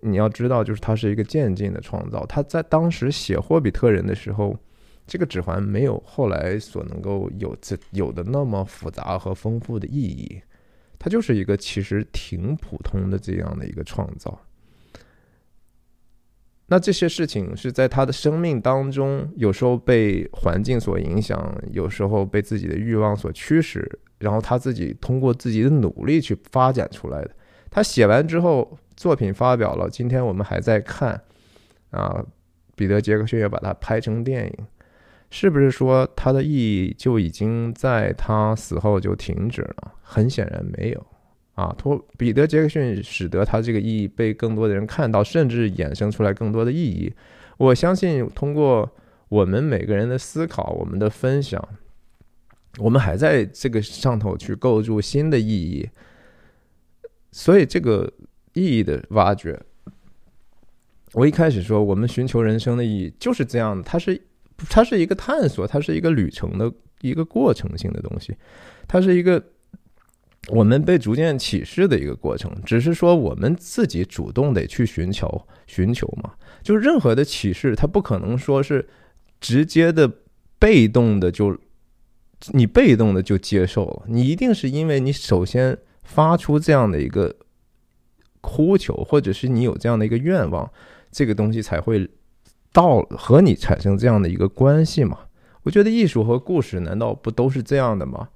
[0.01, 2.25] 你要知道，就是它是一个渐进的创造。
[2.25, 4.57] 他在当时写《霍比特人》的时候，
[5.05, 10.41] 这个指环没有后来所能够有这有的那么复杂和丰富的意义。
[10.97, 14.39] 它就是一个其实挺普通的这样的一个创造。
[16.67, 23.99] 那这些事情是在他的生命当中，有时候被环境所影响，有时候被自己的欲望所驱使。
[24.21, 27.31] 然后他自己通过自己的努力去发展出来的。
[27.69, 31.19] 他写完之后，作品发表了，今天我们还在看，
[31.89, 32.23] 啊，
[32.75, 34.53] 彼得·杰克逊也把它拍成电影，
[35.29, 39.93] 是不是说它的意义就已经在他死后就停止了？
[40.01, 41.05] 很显然没有，
[41.53, 47.13] 啊，托彼得·杰克逊使得他这个意义被更多的人看到，甚至衍生出来更多的意义。
[47.57, 48.91] 我相信通过
[49.29, 51.65] 我们每个人的思考，我们的分享。
[52.77, 55.89] 我们还在这个上头去构筑新的意义，
[57.31, 58.09] 所以这个
[58.53, 59.59] 意义的挖掘，
[61.11, 64.21] 我一开始说我们寻求人生的意义就是这样的，它是
[64.69, 68.33] 它是一个探索，它是一个旅程的一个过程性的东西，
[68.87, 69.43] 它是一个
[70.47, 78.87] 我们被逐渐启示的一个过程，只是说我们自己主动得去寻求寻求嘛，就任何的启示，它不可能说是
[79.41, 80.09] 直接的
[80.57, 81.59] 被动的就。
[82.49, 87.35] 你被动的就接受了，你一定是因为你首先发出这样的一个
[88.41, 90.69] 呼求，或者是你有这样的一个愿望，
[91.11, 92.09] 这个东西才会
[92.73, 95.19] 到和你产生这样的一个关系嘛？
[95.63, 98.29] 我觉得艺术和故事难道不都是这样的吗？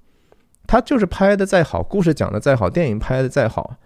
[0.68, 3.76] 他就是拍的再好，故事讲的再好，电影拍的再好，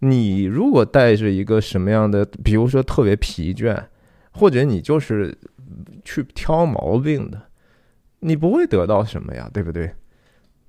[0.00, 3.84] 你如果带着一个什么样的，比如说特别疲倦，
[4.32, 5.36] 或者你就是
[6.04, 7.49] 去挑毛病的。
[8.20, 9.92] 你不会得到什么呀，对不对？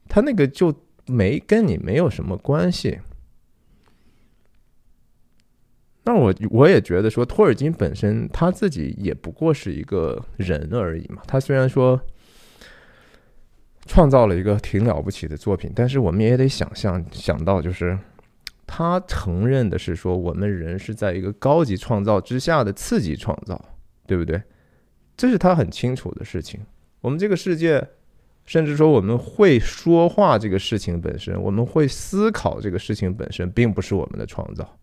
[0.10, 0.74] 他那个就
[1.06, 3.00] 没跟你没有什么关系。
[6.04, 11.22] 那我我也觉得说，托尔金本身他自己也不过是一个人而已嘛。
[11.28, 12.02] 他虽然说
[13.86, 17.98] 创造了一个挺了不起的作品，但是我们也得想象想到，就是
[18.66, 23.64] 他承认的是说，我们人是在一个高级创造之下的次级创造，
[24.08, 24.42] 对不对？
[25.16, 26.60] 这是他很清楚的事情。
[27.02, 27.86] 我们这个世界，
[28.46, 34.78] 甚至说我们会说话这个事情本身，我们会思考这个事情本身，并不是我们的创造，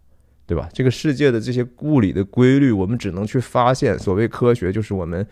[0.47, 0.69] 对吧？
[0.73, 3.99] 这个世界的这些物理的规律，我们只能去发现。
[3.99, 5.27] 所谓科学，就是我们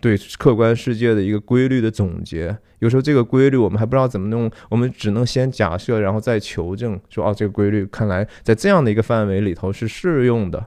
[0.00, 2.56] 对客观世界的一个规律的总结。
[2.78, 10.64] 有时候这个规律我们还不知道怎么弄，我们只能先假设，然后再求证，说哦，这个规律看来在这样的一个范围里头是适用的。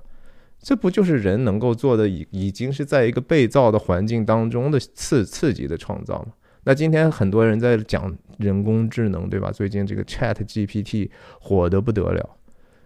[0.59, 6.33] 这不就是人能够做的，已已经是在一个被造的环境当中的刺刺激的创造吗？
[6.63, 9.49] 那今天很多人在讲人工智能，对吧？
[9.51, 12.29] 最近这个 Chat GPT 火得不得了，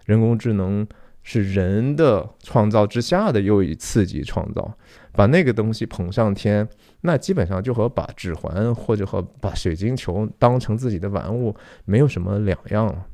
[0.06, 0.86] 人工智能
[1.24, 4.78] 是人的创造之下的又一刺激创造，
[5.14, 6.68] 把那个东西捧上天，
[7.02, 11.56] 那基本上就和把指环或者和把水晶球当成自己的玩物
[11.86, 13.08] 没有什么两样了。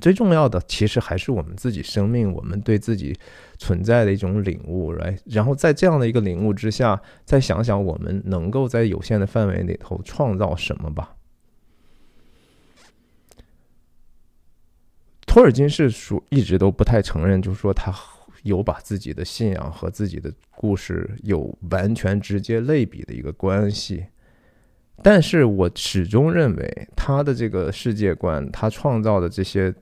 [0.00, 3.16] 最重要的其实还是我们自己生命，我们对自己
[3.58, 11.14] 存在的一种领悟，来，然后在这样的一个领悟之下，再想想我们能够在有限的范围里头创造什么吧。
[15.26, 17.94] 托尔金是属一直都不太承认，就是说他
[18.42, 24.06] 有把自己的信仰和自己的故事有完全直接类比的一个关系。
[25.02, 29.72] 但是我始终认为他的这个世界观，他创造的这些。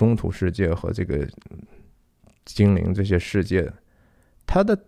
[0.00, 1.28] 中土世界和这个
[2.46, 3.70] 精灵这些世界，
[4.46, 4.86] 他的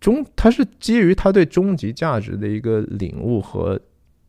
[0.00, 3.78] 终他是基于他对终极价值的一个领悟和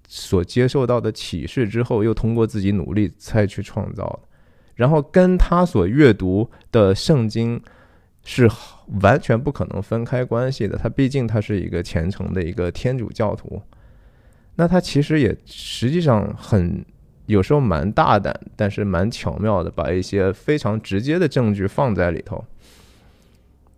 [0.06, 4.28] 所接受到的启示之后，又通过自己努力再去创造，
[4.76, 7.62] 然后跟他所阅读的圣经
[8.26, 8.46] 是
[9.02, 10.78] 完全不可能分开关系的。
[10.78, 13.62] 他毕竟他是一个虔诚的一个天主教徒，
[14.56, 16.86] 那他其实也实际上很。
[17.28, 22.44] 有时候蛮大胆，但是蛮巧妙的，把一些非常直接的证据放在里头。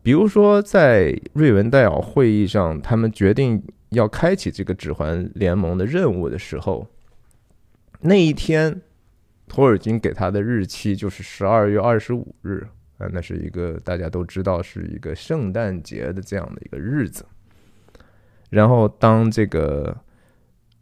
[0.01, 6.87] 比如说，在瑞文戴尔会议上，他们决定要开启这个指环联盟的任务的时候，
[8.01, 8.81] 那一天，
[9.47, 12.65] 托尔金给他的日期就是十二月二十五日
[12.97, 17.25] 啊，那是一个大家都知道是一个圣诞节的这样的一个日子。
[18.51, 19.97] 然后，当这个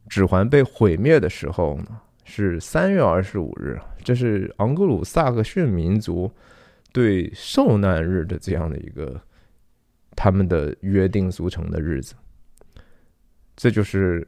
[0.08, 2.02] 指环被毁灭的时候呢？
[2.30, 6.30] 是三月二十五日，这是昂格鲁萨克逊民族
[6.92, 9.20] 对受难日的这样的一个
[10.14, 12.16] 他们的约定俗成的日子。
[13.56, 14.28] 这就是，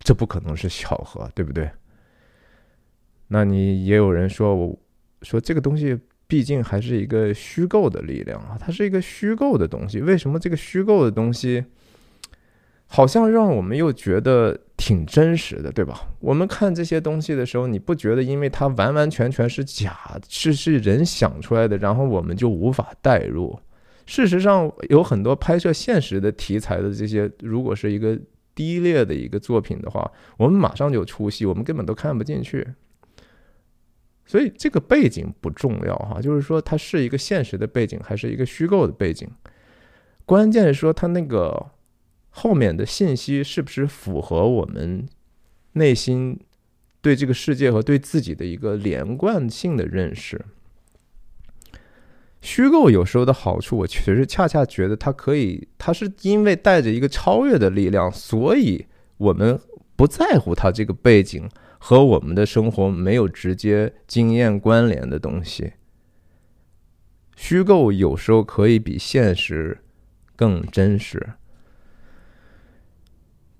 [0.00, 1.70] 这不可能是巧合，对不对？
[3.28, 4.76] 那你也有人说，我
[5.22, 10.00] 说这个东西毕竟还是一个虚构的力量啊，它是一个虚构的东西。
[10.00, 11.64] 为什么这个虚构的东西，
[12.92, 16.08] 好像让我们又觉得挺真实的，对吧？
[16.18, 19.96] 我们看这些东西的时候，你不觉得因为它完完全全是假，
[20.28, 23.56] 是是人想出来的，然后我们就无法代入？
[24.06, 28.18] 事实上，有很多拍摄现实的题材的这些，如果是一个
[28.56, 32.66] 低劣的一个作品的话，我们马上就出戏，我们根本都看不进去。
[34.26, 39.28] 所以这个背景不重要哈，就是说它是一个现实的背景还是一个虚构的背景，
[40.26, 41.64] 关键是说它那个
[42.30, 45.06] 后面的信息是不是符合我们
[45.72, 46.38] 内心
[47.00, 50.44] 对这个世界和对自己的一个连贯性的认识。
[52.40, 58.86] 虚构有时候的好处，我其实恰恰觉得它可以，它是因为带着一个超越的力量，所以
[59.18, 59.60] 我们
[59.94, 61.46] 不在乎它这个背景
[61.78, 65.74] 和我们的生活没有直接经验关联的东西。
[67.36, 69.78] 虚构有时候可以比现实
[70.34, 71.34] 更真实。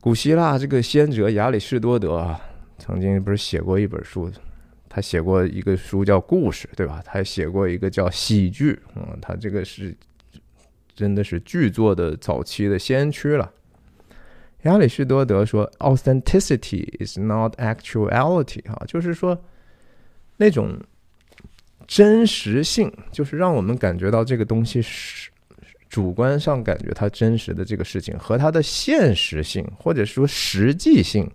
[0.00, 2.40] 古希腊这个先哲亚里士多德啊，
[2.78, 4.30] 曾经不是写过一本书。
[4.88, 7.02] 他写过一个书叫《故事》，对吧？
[7.04, 9.94] 他写过一个叫《喜剧》，嗯，他这个是
[10.96, 13.52] 真的是剧作的早期的先驱了。
[14.62, 19.40] 亚里士多德说：“Authenticity is not actuality。”哈，就是说
[20.38, 20.76] 那种
[21.86, 25.29] 真实性，就是让我们感觉到这个东西是
[25.90, 31.30] 主观上感觉它真实的这个事情，和它的现实性或者说实际性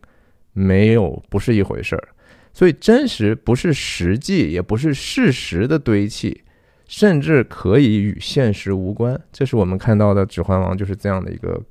[0.53, 2.08] 没有不是一回事儿。
[2.53, 6.41] 所以，真实不是实际，也不是事实的堆砌，
[6.88, 9.22] 甚至可以与现实无关。
[9.34, 11.62] 这是我们看到的《指环王》就是这样的一个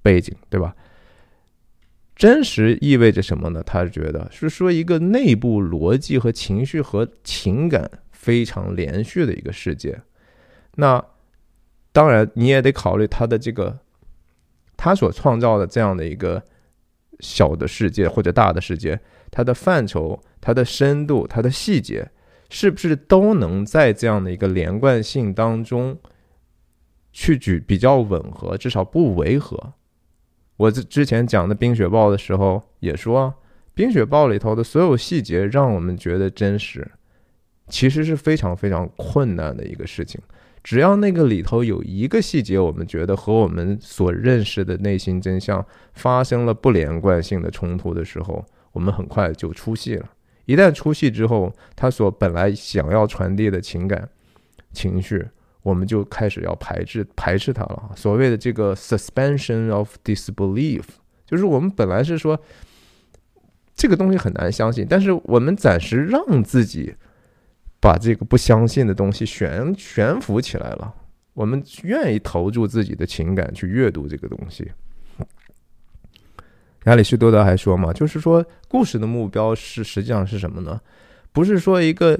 [0.00, 0.76] 背景，对吧？
[2.14, 3.62] 真实意味着什么呢？
[3.66, 10.00] 他觉得是说一个内部逻辑和情绪和情感非常连续的一个世界。
[10.76, 11.04] 那
[11.92, 13.78] 当然，你也得考虑他的这个
[14.76, 16.42] 他所创造的这样的一个
[17.20, 19.00] 小的世界或者大的世界。
[19.32, 22.10] 它的范畴、它的深度、它的细节，
[22.48, 25.96] 是不是都能在这样的一个连贯性当中
[27.12, 29.74] 去举比较吻合，至少不违和？
[30.56, 33.28] 我之之前讲的《冰雪暴》的时候也说，
[33.72, 36.90] 《冰雪暴》里头的所有细节让我们觉得真实，
[37.68, 40.20] 其实是非常非常困难的一个事情。
[40.62, 50.06] 只要那个里头有一个细节，我们觉得和我们所认识的内心真相发生了不连贯性的冲突的时候，我们很快就出戏了。
[50.44, 54.08] 一旦出戏之后，他所本来想要传递的情感、
[54.72, 55.26] 情绪，
[55.62, 57.92] 我们就开始要排斥、排斥它了。
[57.94, 60.82] 所谓的这个 suspension of disbelief，
[61.24, 62.38] 就是我们本来是说
[63.74, 66.94] 这个东西很难相信，但是我们暂时让自己
[67.80, 70.94] 把这个不相信的东西悬悬浮起来了。
[71.32, 74.70] 我们愿意投注自己的情感去阅读这个东西。
[76.84, 80.80] 亚里士多德还说嘛，就是说，故事的目标是实际上是什么呢？
[81.32, 82.18] 不是说一个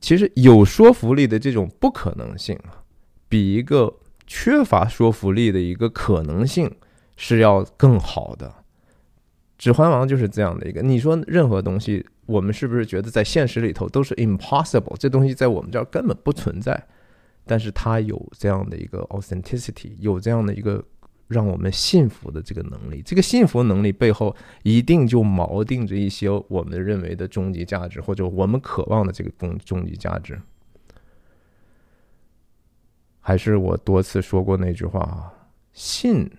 [0.00, 2.58] 其实有说服力的这种不可能性，
[3.28, 3.94] 比一个
[4.26, 6.70] 缺乏说服力的一个可能性
[7.16, 8.52] 是要更好的。
[9.58, 10.82] 指环王就是这样的一个。
[10.82, 14.96] 你说任何东西，我们是不是觉得在现实里头都是 impossible？
[14.96, 16.86] 这东西在我们这儿根本不存在，
[17.44, 20.84] 但是它有这样的一个 authenticity，有这样的一个。
[21.28, 30.38] 让我们信服的这个能力，这个信服能力背后一定就锚定着一些我们认为的终极价值，或者我们渴望的这个终终极价值。
[33.20, 35.32] 还是我多次说过那句话啊，
[35.72, 36.30] 信，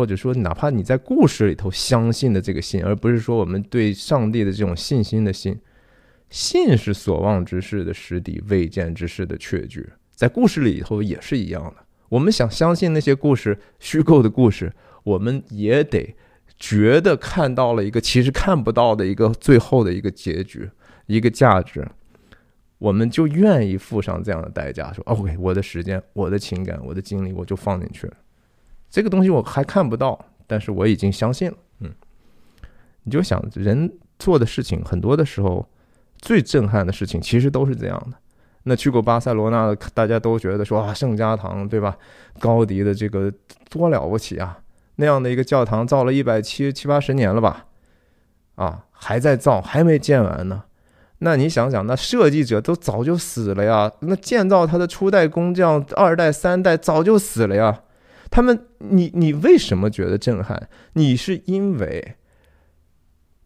[0.00, 5.60] 或者说哪怕你在故事里头相信的这个信，而不是说我们对上帝的这种信心的信，
[6.30, 11.84] 信是所望之事的实底，未见之事的确据，在故事里头也是一样的。
[12.08, 14.72] 我们想相信那些故事，虚构的故事，
[15.02, 16.16] 我们也得
[16.58, 20.66] 觉得看到了一个其实看不到的一个最后的一个结局，
[21.08, 21.86] 一个价值，
[22.78, 28.14] 我们就愿意付上这样的代价，说 OK，我的时间、我的情感、我的精力，我就放进去了。
[28.90, 31.56] 这个东西我还看不到，但是我已经相信了。
[31.78, 31.90] 嗯，
[33.04, 35.66] 你就想人做的事情，很多的时候
[36.18, 38.16] 最震撼的事情，其实都是这样的。
[38.64, 41.96] 那去过巴塞罗那的，大家都觉得说啊，圣家堂对吧？
[42.38, 43.32] 高迪的这个
[43.70, 44.58] 多了不起啊！
[44.96, 47.66] 那样的一个教堂造了一百七七八十年了吧？
[48.56, 50.64] 啊，还在造，还没建完呢。
[51.20, 57.80] 那你想想，那设计者都早就死了呀，那建造它的初代工匠、二代、三代早就死了呀。
[58.30, 60.68] 他们，你你为什么觉得震撼？
[60.92, 62.14] 你是因为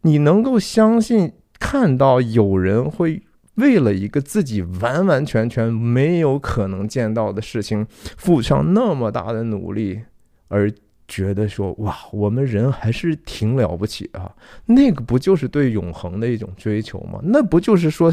[0.01, 3.23] 你能够相信看到有人会
[3.55, 10.01] 为了一个自己完完全全没有可能见到的事情，付上那么大的努力，
[10.49, 10.71] 而
[11.07, 14.33] 觉得说哇，我们人还是挺了不起啊！
[14.65, 17.19] 那个不就是对永恒的一种追求吗？
[17.23, 18.11] 那不就是说，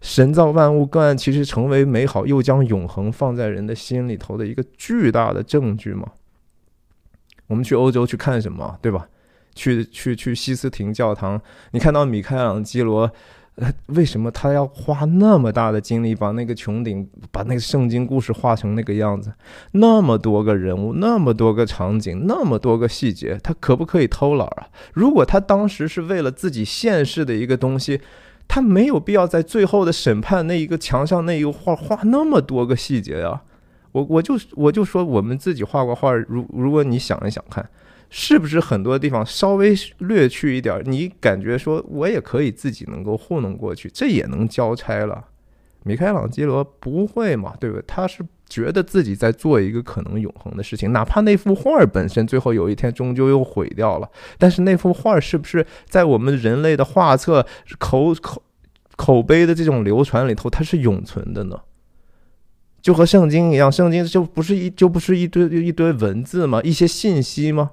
[0.00, 6.12] 神造万物，个案其实成为美好，又将永恒放在人的心里头的一个巨大的证据吗？
[7.48, 9.08] 我们去欧洲去看什么，对吧？
[9.54, 11.38] 去去去西斯廷教堂，
[11.72, 13.12] 你看到米开朗基罗，
[13.56, 19.32] 呃， 为什么他要花那么大的精力把那个穹顶，把那个圣经故事画成那个样子？
[19.72, 24.68] 那么多个人物，那么多个场景，那么多个细节，他可不可以偷懒啊？
[24.94, 28.00] 如果他当时是为了自己现世的一个东西，
[28.48, 33.42] 他没有必要在最后的审判那一个墙上那一个画画那么多个细节啊。
[33.92, 37.68] 我我就我就说，我们自己画过画，如如果你想一想看，
[38.14, 45.24] 是不是很多地方稍微略去一点，你感觉说我也可以自己能够糊弄过去，这也能交差了。
[45.84, 47.82] 米开朗基罗不会嘛，对不对？
[47.88, 54.06] 他是觉得自己在做一个可能永恒的事情，哪怕那幅画本身最后有一天终究又毁掉了，
[54.36, 57.46] 但是那幅画是不是在我们人类的画册
[57.78, 58.42] 口口
[58.94, 61.58] 口碑的这种流传里头，它是永存的呢？
[62.82, 66.60] 就和圣经一样，圣经就不是一就不是一堆一堆文字吗？
[66.62, 67.70] 一些信息吗？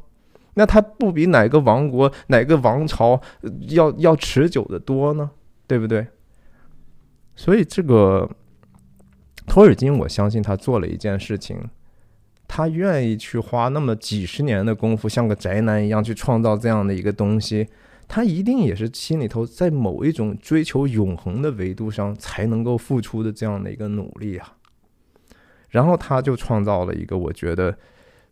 [0.59, 3.21] 那它不比哪个王国、哪个王朝
[3.69, 5.31] 要要持久的多呢？
[5.65, 6.05] 对不对？
[7.33, 8.29] 所以这个
[9.47, 11.57] 托尔金，我相信他做了一件事情，
[12.45, 17.69] 他愿意去花那么几十年的功夫，像个宅男一样去创造这样的一个东西，
[18.05, 24.57] 他一定也是心里头在某一种追求永恒的维度上才能够付出的这样的一个努力啊。
[25.69, 27.77] 然后他就创造了一个我觉得，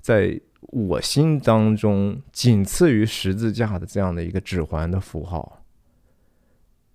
[0.02, 5.62] 在我心当中仅次于十字架的这样的一个指环的符号。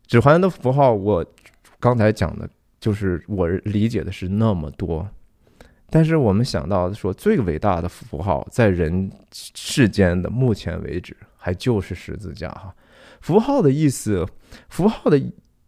[0.07, 1.25] 指环的符号，我
[1.81, 2.49] 刚才讲的
[2.81, 5.09] 就是我理解的是那么多，
[5.89, 12.75] 但是我们想到说最伟大的符号，在人世间的目前为止，还就是十字架哈。
[13.21, 14.27] 符号的意思，
[14.69, 15.21] 符号的。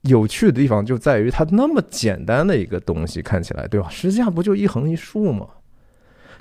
[0.07, 3.89] 有趣的地方就在于它那么简单的一个东西，看起来对吧？
[3.89, 5.49] 实际上不就一横一竖吗？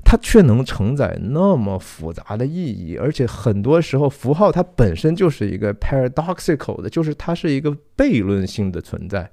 [0.04, 9.30] 它却能承载那么复杂的意义，而且很多时候符号它本身就是一个 paradoxical 的，就是它是一个悖论性的存在。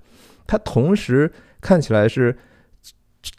[0.46, 1.30] 它同时
[1.60, 2.36] 看起来是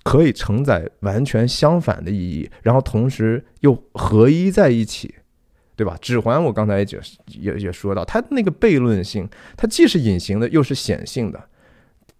[0.03, 5.15] 可以承载完全相反的意义，然后同时又合一在一起。
[5.73, 5.97] 对吧？
[5.99, 9.27] 指环我刚才也解，也也说到，它那个悖论性，
[9.57, 11.43] 它既是隐形的，又是显性的，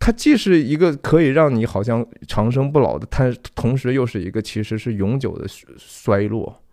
[0.03, 5.45] 它既是一个可以让你好像长生不老的，它同时又是一个其实是永久的
[5.77, 6.63] 衰落。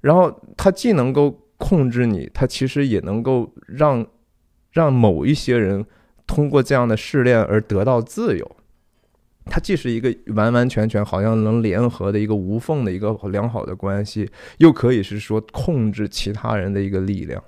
[0.00, 4.06] 然后它既能够控制你，它其实也能够让
[4.70, 5.84] 让某一些人
[6.24, 8.56] 通过这样的试炼而得到自由。
[9.46, 17.42] 它既是一个完完全全好像能联合的一个无缝的一个良好的关系，又可以是说控制其他人的一个力量。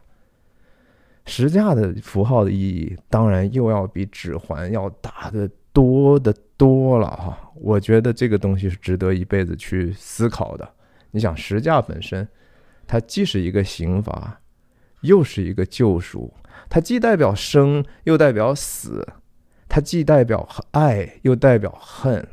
[1.26, 7.50] 实价的符号的意义，当然又要比指环要大的多的多了哈。
[7.54, 10.68] 我觉得这个东西是值得一辈子去思考的。
[11.10, 12.26] 你想，实价本身，
[12.86, 14.40] 它既是一个刑罚，
[15.02, 16.34] 又是一个救赎，
[16.68, 19.06] 它既代表生，又代表死。
[19.68, 22.28] 它既代表爱，又代表恨。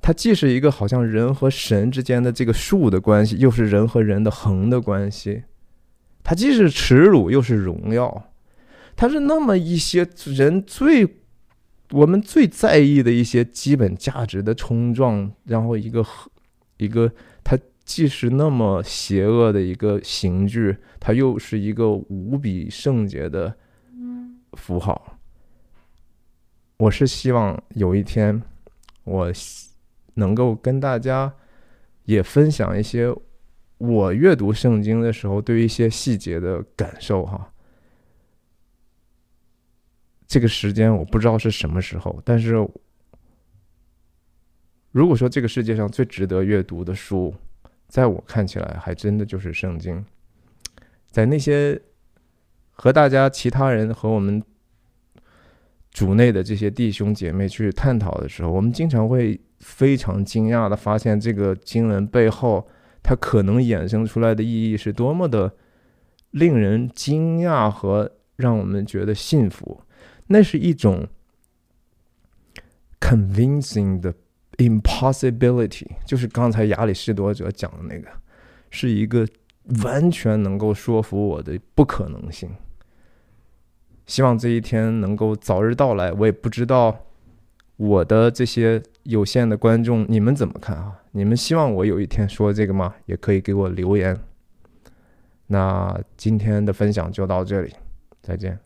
[0.00, 5.44] 它既是一个好像人和神之间的这个竖的关系，又是人和人的横的关系。
[6.28, 8.30] 它既是耻辱，又是荣耀。
[8.94, 11.16] 它是那么一些人最
[11.92, 16.04] 我们最在意的一些基本价值的冲撞，然后一个
[16.76, 17.10] 一个，
[17.42, 23.56] 它既是那么邪恶的一个刑具，它又是一个无比圣洁的
[24.52, 25.18] 符号。
[26.76, 28.42] 我是希望有一天，
[29.04, 29.32] 我
[30.16, 31.32] 能够跟大家
[32.04, 33.10] 也分享一些
[33.78, 37.50] 我阅读圣经的时候对于一些细节的感受哈。
[40.26, 42.54] 这个时间我不知道是什么时候，但是
[44.92, 47.34] 如果说这个世界上最值得阅读的书，
[47.88, 50.04] 在我看起来还真的就是圣经。
[51.10, 51.80] 在那些
[52.70, 54.42] 和大家其他人和我们。
[55.90, 62.68] 主内的这些弟兄姐妹去探讨的时候，我们经常会非常惊讶的发现，这个经文背后
[63.02, 65.54] 它可能衍生出来的意义是多么的
[66.30, 69.82] 令人惊讶和让我们觉得幸福。
[70.26, 71.06] 那是一种
[73.00, 74.14] convincing 的
[74.58, 78.08] impossibility，就是刚才亚里士多德讲的那个，
[78.70, 79.26] 是一个
[79.82, 82.50] 完全能够说服我的不可能性。
[84.06, 86.12] 希望这一天能够早日到来。
[86.12, 87.06] 我也不知道
[87.76, 91.00] 我的这些有限的观众你们怎么看啊？
[91.12, 92.94] 你们希望我有一天说这个吗？
[93.06, 94.14] 也可以给我留言。
[95.46, 97.72] 那今天的分享就到这里，
[98.20, 98.58] 再见。